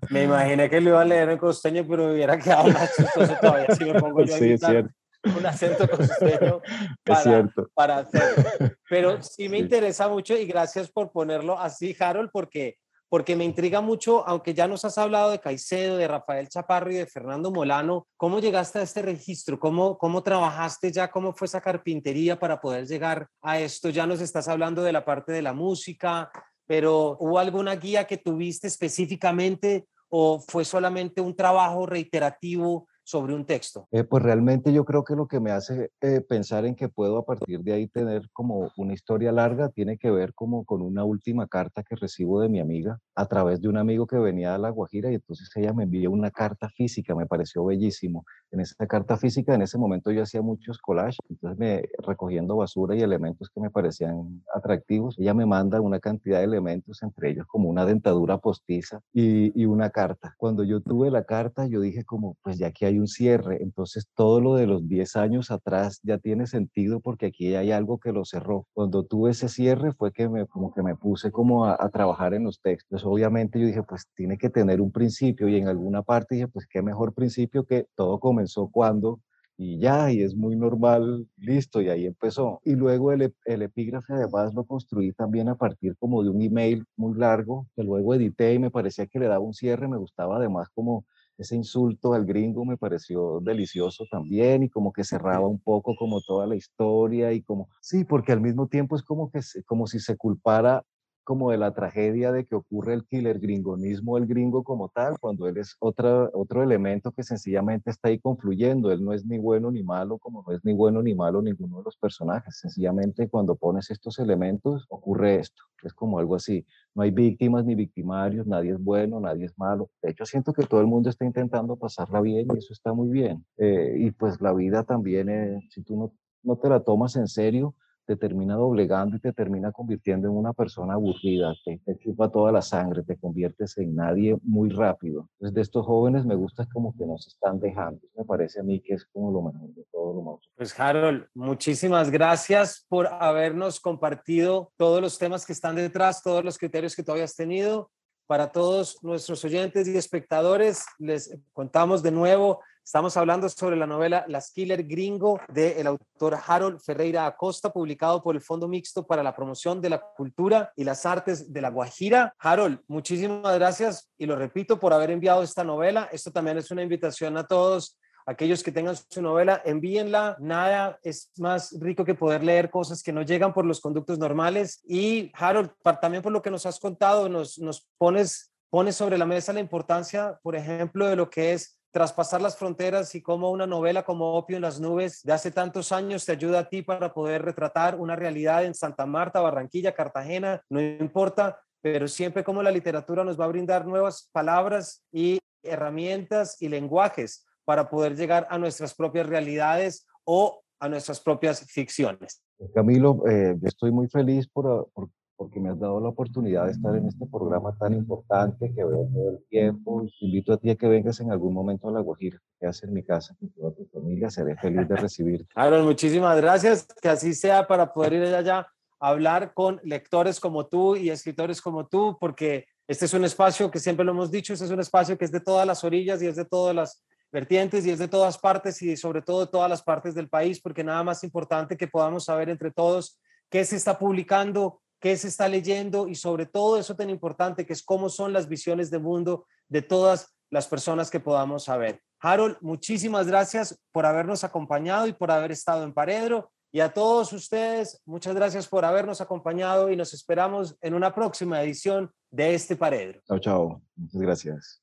Me 0.09 0.23
imaginé 0.23 0.69
que 0.69 0.81
lo 0.81 0.89
iba 0.89 1.01
a 1.01 1.05
leer 1.05 1.29
en 1.29 1.37
costeño, 1.37 1.85
pero 1.87 2.11
hubiera 2.11 2.37
quedado 2.37 2.67
más 2.69 2.93
chistoso 2.95 3.35
todavía 3.39 3.75
si 3.75 3.85
me 3.85 3.99
pongo 3.99 4.21
yo 4.21 4.35
sí, 4.35 4.51
es 4.53 4.59
cierto 4.59 4.93
un 5.23 5.45
acento 5.45 5.87
costeño 5.87 6.61
para, 7.03 7.49
para 7.73 7.97
hacerlo. 7.99 8.43
Pero 8.89 9.21
sí 9.21 9.49
me 9.49 9.57
interesa 9.57 10.07
mucho 10.07 10.35
y 10.35 10.45
gracias 10.45 10.91
por 10.91 11.11
ponerlo 11.11 11.59
así, 11.59 11.95
Harold, 11.97 12.29
porque, 12.31 12.77
porque 13.09 13.35
me 13.35 13.45
intriga 13.45 13.81
mucho, 13.81 14.27
aunque 14.27 14.53
ya 14.53 14.67
nos 14.67 14.85
has 14.85 14.97
hablado 14.97 15.31
de 15.31 15.39
Caicedo, 15.39 15.97
de 15.97 16.07
Rafael 16.07 16.49
Chaparro 16.49 16.91
y 16.91 16.95
de 16.95 17.05
Fernando 17.05 17.51
Molano, 17.51 18.07
¿cómo 18.17 18.39
llegaste 18.39 18.79
a 18.79 18.83
este 18.83 19.01
registro? 19.01 19.59
¿Cómo, 19.59 19.97
¿Cómo 19.97 20.23
trabajaste 20.23 20.91
ya? 20.91 21.09
¿Cómo 21.09 21.33
fue 21.33 21.45
esa 21.45 21.61
carpintería 21.61 22.37
para 22.37 22.59
poder 22.59 22.85
llegar 22.85 23.27
a 23.41 23.59
esto? 23.59 23.89
Ya 23.89 24.05
nos 24.05 24.21
estás 24.21 24.47
hablando 24.47 24.83
de 24.83 24.93
la 24.93 25.05
parte 25.05 25.31
de 25.31 25.41
la 25.41 25.53
música, 25.53 26.29
pero 26.65 27.17
¿hubo 27.19 27.39
alguna 27.39 27.75
guía 27.75 28.05
que 28.05 28.17
tuviste 28.17 28.67
específicamente 28.67 29.87
o 30.09 30.39
fue 30.39 30.63
solamente 30.63 31.21
un 31.21 31.35
trabajo 31.35 31.87
reiterativo 31.87 32.87
sobre 33.03 33.33
un 33.33 33.45
texto? 33.45 33.87
Eh, 33.91 34.03
pues 34.03 34.23
realmente 34.23 34.71
yo 34.73 34.85
creo 34.85 35.03
que 35.03 35.15
lo 35.15 35.27
que 35.27 35.39
me 35.39 35.51
hace 35.51 35.91
eh, 36.01 36.21
pensar 36.21 36.65
en 36.65 36.75
que 36.75 36.89
puedo 36.89 37.17
a 37.17 37.25
partir 37.25 37.61
de 37.61 37.73
ahí 37.73 37.87
tener 37.87 38.29
como 38.31 38.71
una 38.77 38.93
historia 38.93 39.31
larga 39.31 39.69
tiene 39.69 39.97
que 39.97 40.09
ver 40.11 40.33
como 40.33 40.65
con 40.65 40.81
una 40.81 41.03
última 41.03 41.47
carta 41.47 41.83
que 41.83 41.95
recibo 41.95 42.41
de 42.41 42.49
mi 42.49 42.59
amiga 42.59 42.99
a 43.15 43.25
través 43.27 43.61
de 43.61 43.67
un 43.67 43.77
amigo 43.77 44.07
que 44.07 44.17
venía 44.17 44.55
a 44.55 44.57
La 44.57 44.69
Guajira 44.69 45.11
y 45.11 45.15
entonces 45.15 45.49
ella 45.55 45.73
me 45.73 45.83
envió 45.83 46.11
una 46.11 46.31
carta 46.31 46.69
física, 46.69 47.15
me 47.15 47.25
pareció 47.25 47.65
bellísimo. 47.65 48.23
En 48.53 48.59
esa 48.59 48.85
carta 48.85 49.17
física, 49.17 49.55
en 49.55 49.63
ese 49.63 49.79
momento 49.79 50.11
yo 50.11 50.21
hacía 50.21 50.43
muchos 50.43 50.77
collages, 50.77 51.17
entonces 51.27 51.57
me 51.57 51.89
recogiendo 51.97 52.55
basura 52.55 52.95
y 52.95 53.01
elementos 53.01 53.49
que 53.49 53.59
me 53.59 53.71
parecían 53.71 54.43
atractivos, 54.53 55.17
ella 55.17 55.33
me 55.33 55.47
manda 55.47 55.81
una 55.81 55.99
cantidad 55.99 56.37
de 56.37 56.43
elementos, 56.43 57.01
entre 57.01 57.31
ellos 57.31 57.47
como 57.47 57.67
una 57.67 57.83
dentadura 57.83 58.37
postiza 58.37 59.01
y, 59.11 59.59
y 59.59 59.65
una 59.65 59.89
carta. 59.89 60.35
Cuando 60.37 60.63
yo 60.63 60.81
tuve 60.81 61.09
la 61.09 61.23
carta, 61.23 61.65
yo 61.65 61.81
dije 61.81 62.03
como, 62.05 62.37
pues 62.43 62.59
ya 62.59 62.67
aquí 62.67 62.85
hay 62.85 62.99
un 62.99 63.07
cierre, 63.07 63.63
entonces 63.63 64.07
todo 64.13 64.39
lo 64.39 64.53
de 64.53 64.67
los 64.67 64.87
10 64.87 65.15
años 65.15 65.49
atrás 65.49 65.99
ya 66.03 66.19
tiene 66.19 66.45
sentido 66.45 66.99
porque 66.99 67.25
aquí 67.27 67.55
hay 67.55 67.71
algo 67.71 67.97
que 67.97 68.11
lo 68.11 68.23
cerró. 68.23 68.67
Cuando 68.73 69.03
tuve 69.03 69.31
ese 69.31 69.49
cierre 69.49 69.93
fue 69.93 70.11
que 70.11 70.29
me, 70.29 70.45
como 70.45 70.71
que 70.71 70.83
me 70.83 70.95
puse 70.95 71.31
como 71.31 71.65
a, 71.65 71.75
a 71.79 71.89
trabajar 71.89 72.35
en 72.35 72.43
los 72.43 72.61
textos. 72.61 73.03
Obviamente 73.03 73.59
yo 73.59 73.65
dije, 73.65 73.81
pues 73.81 74.05
tiene 74.13 74.37
que 74.37 74.51
tener 74.51 74.79
un 74.79 74.91
principio 74.91 75.47
y 75.47 75.55
en 75.55 75.67
alguna 75.67 76.03
parte 76.03 76.35
dije, 76.35 76.47
pues 76.47 76.67
qué 76.67 76.83
mejor 76.83 77.15
principio 77.15 77.65
que 77.65 77.87
todo 77.95 78.19
comenzó 78.19 78.42
cuando 78.71 79.19
y 79.57 79.77
ya, 79.77 80.11
y 80.11 80.23
es 80.23 80.35
muy 80.35 80.55
normal, 80.55 81.27
listo, 81.37 81.81
y 81.81 81.89
ahí 81.89 82.05
empezó. 82.07 82.59
Y 82.65 82.75
luego 82.75 83.11
el, 83.11 83.33
el, 83.45 83.61
epígrafe 83.61 84.13
además 84.13 84.53
lo 84.55 84.65
construí 84.65 85.13
también 85.13 85.47
a 85.47 85.55
partir 85.55 85.95
como 85.97 86.23
de 86.23 86.29
un 86.29 86.41
email 86.41 86.85
muy 86.95 87.17
largo, 87.17 87.67
que 87.75 87.83
luego 87.83 88.15
edité 88.15 88.53
y 88.55 88.59
me 88.59 88.71
parecía 88.71 89.05
que 89.05 89.19
le 89.19 89.27
daba 89.27 89.43
un 89.45 89.53
cierre, 89.53 89.87
me 89.87 89.97
gustaba 89.97 90.37
además 90.37 90.69
como 90.73 91.05
ese 91.37 91.55
insulto 91.55 92.13
al 92.13 92.25
gringo 92.25 92.63
me 92.65 92.77
pareció 92.77 93.39
delicioso 93.41 94.05
también 94.09 94.63
y 94.63 94.69
como 94.69 94.93
que 94.93 95.03
cerraba 95.03 95.47
un 95.47 95.59
poco 95.59 95.95
como 95.95 96.21
toda 96.21 96.45
la 96.45 96.55
historia 96.55 97.33
y 97.33 97.41
como, 97.41 97.69
sí, 97.81 98.03
porque 98.03 98.31
al 98.31 98.41
mismo 98.41 98.67
tiempo 98.67 98.95
es 98.95 99.03
como 99.03 99.31
que 99.31 99.39
como 99.65 99.87
si 99.87 99.99
se 99.99 100.15
culpara 100.15 100.83
como 101.23 101.51
de 101.51 101.57
la 101.57 101.73
tragedia 101.73 102.31
de 102.31 102.45
que 102.45 102.55
ocurre 102.55 102.93
el 102.93 103.05
killer 103.05 103.39
gringonismo, 103.39 104.17
el 104.17 104.27
gringo 104.27 104.63
como 104.63 104.89
tal, 104.89 105.17
cuando 105.19 105.47
él 105.47 105.57
es 105.57 105.75
otra, 105.79 106.29
otro 106.33 106.63
elemento 106.63 107.11
que 107.11 107.23
sencillamente 107.23 107.89
está 107.89 108.09
ahí 108.09 108.19
confluyendo. 108.19 108.91
Él 108.91 109.03
no 109.03 109.13
es 109.13 109.25
ni 109.25 109.37
bueno 109.37 109.71
ni 109.71 109.83
malo, 109.83 110.17
como 110.17 110.43
no 110.45 110.53
es 110.53 110.63
ni 110.63 110.73
bueno 110.73 111.01
ni 111.01 111.15
malo 111.15 111.41
ninguno 111.41 111.77
de 111.77 111.83
los 111.83 111.97
personajes. 111.97 112.59
Sencillamente 112.59 113.29
cuando 113.29 113.55
pones 113.55 113.89
estos 113.89 114.19
elementos 114.19 114.85
ocurre 114.89 115.35
esto. 115.35 115.63
Es 115.83 115.93
como 115.93 116.19
algo 116.19 116.35
así. 116.35 116.65
No 116.95 117.03
hay 117.03 117.11
víctimas 117.11 117.65
ni 117.65 117.75
victimarios, 117.75 118.47
nadie 118.47 118.71
es 118.71 118.83
bueno, 118.83 119.19
nadie 119.19 119.45
es 119.45 119.57
malo. 119.57 119.89
De 120.01 120.11
hecho, 120.11 120.25
siento 120.25 120.53
que 120.53 120.65
todo 120.65 120.81
el 120.81 120.87
mundo 120.87 121.09
está 121.09 121.25
intentando 121.25 121.75
pasarla 121.75 122.21
bien 122.21 122.47
y 122.53 122.57
eso 122.57 122.73
está 122.73 122.93
muy 122.93 123.09
bien. 123.09 123.45
Eh, 123.57 123.95
y 123.99 124.11
pues 124.11 124.39
la 124.41 124.53
vida 124.53 124.83
también, 124.83 125.29
es, 125.29 125.63
si 125.73 125.83
tú 125.83 125.97
no, 125.97 126.13
no 126.43 126.57
te 126.57 126.69
la 126.69 126.81
tomas 126.81 127.15
en 127.15 127.27
serio, 127.27 127.75
te 128.05 128.15
termina 128.15 128.55
doblegando 128.55 129.15
y 129.15 129.19
te 129.19 129.33
termina 129.33 129.71
convirtiendo 129.71 130.27
en 130.27 130.35
una 130.35 130.53
persona 130.53 130.93
aburrida, 130.93 131.53
te, 131.63 131.79
te, 131.85 131.97
chupa 131.97 132.29
toda 132.29 132.51
la 132.51 132.61
sangre, 132.61 133.03
te 133.03 133.17
conviertes 133.17 133.77
en 133.77 133.95
nadie 133.95 134.37
muy 134.43 134.69
rápido. 134.69 135.29
Entonces, 135.33 135.55
de 135.55 135.61
estos 135.61 135.85
jóvenes 135.85 136.25
me 136.25 136.35
gusta 136.35 136.67
como 136.71 136.95
que 136.97 137.05
nos 137.05 137.27
están 137.27 137.59
dejando. 137.59 138.01
Me 138.15 138.25
parece 138.25 138.59
a 138.59 138.63
mí 138.63 138.81
que 138.81 138.95
es 138.95 139.05
como 139.05 139.31
lo 139.31 139.41
mejor 139.41 139.69
de 139.73 139.85
todo 139.91 140.13
lo 140.13 140.21
más. 140.21 140.39
Pues 140.55 140.77
Harold, 140.79 141.25
muchísimas 141.33 142.11
gracias 142.11 142.85
por 142.89 143.07
habernos 143.07 143.79
compartido 143.79 144.71
todos 144.77 145.01
los 145.01 145.17
temas 145.17 145.45
que 145.45 145.53
están 145.53 145.75
detrás, 145.75 146.21
todos 146.21 146.43
los 146.43 146.57
criterios 146.57 146.95
que 146.95 147.03
todavía 147.03 147.25
has 147.25 147.35
tenido. 147.35 147.89
Para 148.25 148.51
todos 148.51 148.97
nuestros 149.03 149.43
oyentes 149.43 149.87
y 149.87 149.97
espectadores, 149.97 150.85
les 150.97 151.37
contamos 151.51 152.01
de 152.01 152.11
nuevo 152.11 152.61
Estamos 152.85 153.15
hablando 153.15 153.47
sobre 153.47 153.77
la 153.77 153.87
novela 153.87 154.25
Las 154.27 154.51
Killer 154.51 154.83
Gringo 154.83 155.39
del 155.47 155.87
autor 155.87 156.37
Harold 156.45 156.81
Ferreira 156.81 157.25
Acosta, 157.25 157.71
publicado 157.71 158.21
por 158.21 158.35
el 158.35 158.41
Fondo 158.41 158.67
Mixto 158.67 159.07
para 159.07 159.23
la 159.23 159.33
Promoción 159.33 159.79
de 159.79 159.89
la 159.89 160.01
Cultura 160.01 160.73
y 160.75 160.83
las 160.83 161.05
Artes 161.05 161.53
de 161.53 161.61
la 161.61 161.69
Guajira. 161.69 162.35
Harold, 162.37 162.81
muchísimas 162.87 163.55
gracias 163.55 164.11
y 164.17 164.25
lo 164.25 164.35
repito 164.35 164.79
por 164.79 164.91
haber 164.91 165.11
enviado 165.11 165.43
esta 165.43 165.63
novela. 165.63 166.09
Esto 166.11 166.31
también 166.31 166.57
es 166.57 166.71
una 166.71 166.83
invitación 166.83 167.37
a 167.37 167.47
todos 167.47 167.97
aquellos 168.25 168.61
que 168.61 168.73
tengan 168.73 168.97
su 168.97 169.21
novela, 169.21 169.61
envíenla. 169.63 170.35
Nada 170.39 170.99
es 171.03 171.31
más 171.37 171.73
rico 171.79 172.03
que 172.03 172.15
poder 172.15 172.43
leer 172.43 172.69
cosas 172.69 173.01
que 173.01 173.13
no 173.13 173.21
llegan 173.21 173.53
por 173.53 173.65
los 173.65 173.79
conductos 173.79 174.19
normales. 174.19 174.81
Y 174.85 175.31
Harold, 175.35 175.71
también 176.01 176.21
por 176.21 176.33
lo 176.33 176.41
que 176.41 176.51
nos 176.51 176.65
has 176.65 176.79
contado, 176.81 177.29
nos, 177.29 177.87
pones 177.97 178.51
sobre 178.91 179.17
la 179.17 179.25
mesa 179.25 179.53
la 179.53 179.61
importancia, 179.61 180.37
por 180.43 180.57
ejemplo, 180.57 181.07
de 181.07 181.15
lo 181.15 181.29
que 181.29 181.53
es 181.53 181.79
traspasar 181.93 182.41
las 182.41 182.57
fronteras 182.57 183.13
y 183.13 183.21
cómo 183.21 183.51
una 183.51 183.67
novela 183.67 184.03
como 184.03 184.33
Opio 184.33 184.55
en 184.55 184.63
las 184.63 184.79
nubes 184.79 185.21
de 185.21 185.31
hace 185.31 185.51
tantos 185.51 185.91
años 185.91 186.25
te 186.25 186.31
ayuda 186.31 186.59
a 186.59 186.69
ti 186.69 186.81
para 186.81 187.13
poder 187.13 187.43
retratar 187.43 187.99
una 187.99 188.15
realidad 188.15 188.65
en 188.65 188.73
Santa 188.73 189.05
Marta, 189.05 189.41
Barranquilla, 189.41 189.93
Cartagena, 189.93 190.63
no 190.69 190.81
importa, 190.81 191.61
pero 191.81 192.07
siempre 192.07 192.43
como 192.43 192.63
la 192.63 192.71
literatura 192.71 193.23
nos 193.23 193.39
va 193.39 193.45
a 193.45 193.49
brindar 193.49 193.85
nuevas 193.85 194.27
palabras 194.31 195.03
y 195.11 195.37
herramientas 195.61 196.59
y 196.59 196.67
lenguajes 196.67 197.45
para 197.63 197.87
poder 197.91 198.15
llegar 198.15 198.47
a 198.49 198.57
nuestras 198.57 198.95
propias 198.95 199.27
realidades 199.27 200.07
o 200.23 200.63
a 200.79 200.89
nuestras 200.89 201.19
propias 201.19 201.63
ficciones. 201.71 202.43
Camilo, 202.73 203.23
eh, 203.29 203.55
estoy 203.63 203.91
muy 203.91 204.07
feliz 204.07 204.47
por, 204.47 204.89
por, 204.93 205.09
porque 205.35 205.59
me 205.59 205.69
has 205.69 205.79
dado 205.79 205.99
la 205.99 206.09
oportunidad 206.09 206.65
de 206.65 206.71
estar 206.71 206.95
en 206.95 207.07
este 207.07 207.25
programa 207.25 207.75
tan 207.77 207.93
importante 207.93 208.73
que 208.73 208.83
veo 208.83 209.07
todo 209.13 209.29
el 209.31 209.45
tiempo. 209.49 210.03
Te 210.19 210.25
invito 210.25 210.53
a 210.53 210.57
ti 210.57 210.69
a 210.69 210.75
que 210.75 210.87
vengas 210.87 211.19
en 211.19 211.31
algún 211.31 211.53
momento 211.53 211.89
a 211.89 211.91
La 211.91 211.99
Guajira, 211.99 212.39
que 212.59 212.67
haces 212.67 212.83
en 212.83 212.93
mi 212.93 213.03
casa 213.03 213.35
con 213.39 213.49
toda 213.49 213.73
tu 213.73 213.85
familia. 213.85 214.29
Seré 214.29 214.55
feliz 214.57 214.87
de 214.87 214.95
recibirte. 214.95 215.47
Aaron, 215.55 215.85
muchísimas 215.85 216.37
gracias. 216.37 216.87
Que 217.01 217.09
así 217.09 217.33
sea 217.33 217.67
para 217.67 217.93
poder 217.93 218.13
ir 218.13 218.35
allá 218.35 218.67
a 218.99 219.09
hablar 219.09 219.53
con 219.53 219.79
lectores 219.83 220.39
como 220.39 220.67
tú 220.67 220.95
y 220.95 221.09
escritores 221.09 221.61
como 221.61 221.87
tú, 221.87 222.17
porque 222.19 222.65
este 222.87 223.05
es 223.05 223.13
un 223.13 223.25
espacio 223.25 223.71
que 223.71 223.79
siempre 223.79 224.05
lo 224.05 224.11
hemos 224.11 224.29
dicho, 224.29 224.53
este 224.53 224.65
es 224.65 224.71
un 224.71 224.79
espacio 224.79 225.17
que 225.17 225.25
es 225.25 225.31
de 225.31 225.39
todas 225.39 225.65
las 225.65 225.83
orillas 225.83 226.21
y 226.21 226.27
es 226.27 226.35
de 226.35 226.45
todas 226.45 226.75
las 226.75 227.03
vertientes 227.31 227.85
y 227.85 227.89
es 227.89 227.99
de 227.99 228.07
todas 228.07 228.37
partes 228.37 228.81
y 228.81 228.95
sobre 228.95 229.21
todo 229.23 229.45
de 229.45 229.51
todas 229.51 229.69
las 229.69 229.81
partes 229.81 230.13
del 230.13 230.29
país, 230.29 230.61
porque 230.61 230.83
nada 230.83 231.03
más 231.03 231.23
importante 231.23 231.75
que 231.75 231.87
podamos 231.87 232.25
saber 232.25 232.49
entre 232.49 232.71
todos 232.71 233.19
qué 233.49 233.65
se 233.65 233.75
está 233.75 233.97
publicando, 233.97 234.82
qué 235.03 235.17
se 235.17 235.27
está 235.27 235.49
leyendo 235.49 236.07
y 236.07 236.15
sobre 236.15 236.45
todo 236.45 236.77
eso 236.77 236.95
tan 236.95 237.09
importante 237.09 237.65
que 237.65 237.73
es 237.73 237.83
cómo 237.83 238.07
son 238.07 238.31
las 238.31 238.47
visiones 238.47 238.89
de 238.89 238.99
mundo 238.99 239.45
de 239.67 239.81
todas 239.81 240.33
las 240.49 240.65
personas 240.65 241.11
que 241.11 241.19
podamos 241.19 241.65
saber. 241.65 241.99
Harold, 242.21 242.55
muchísimas 242.61 243.27
gracias 243.27 243.77
por 243.91 244.05
habernos 244.05 244.45
acompañado 244.45 245.05
y 245.05 245.11
por 245.11 245.29
haber 245.29 245.51
estado 245.51 245.83
en 245.83 245.93
Paredro. 245.93 246.53
Y 246.71 246.79
a 246.79 246.93
todos 246.93 247.33
ustedes, 247.33 248.01
muchas 248.05 248.33
gracias 248.33 248.65
por 248.65 248.85
habernos 248.85 249.19
acompañado 249.19 249.91
y 249.91 249.97
nos 249.97 250.13
esperamos 250.13 250.77
en 250.79 250.93
una 250.93 251.13
próxima 251.13 251.61
edición 251.61 252.09
de 252.31 252.53
este 252.55 252.77
Paredro. 252.77 253.19
Chao, 253.27 253.39
chao. 253.39 253.81
Muchas 253.97 254.21
gracias. 254.21 254.81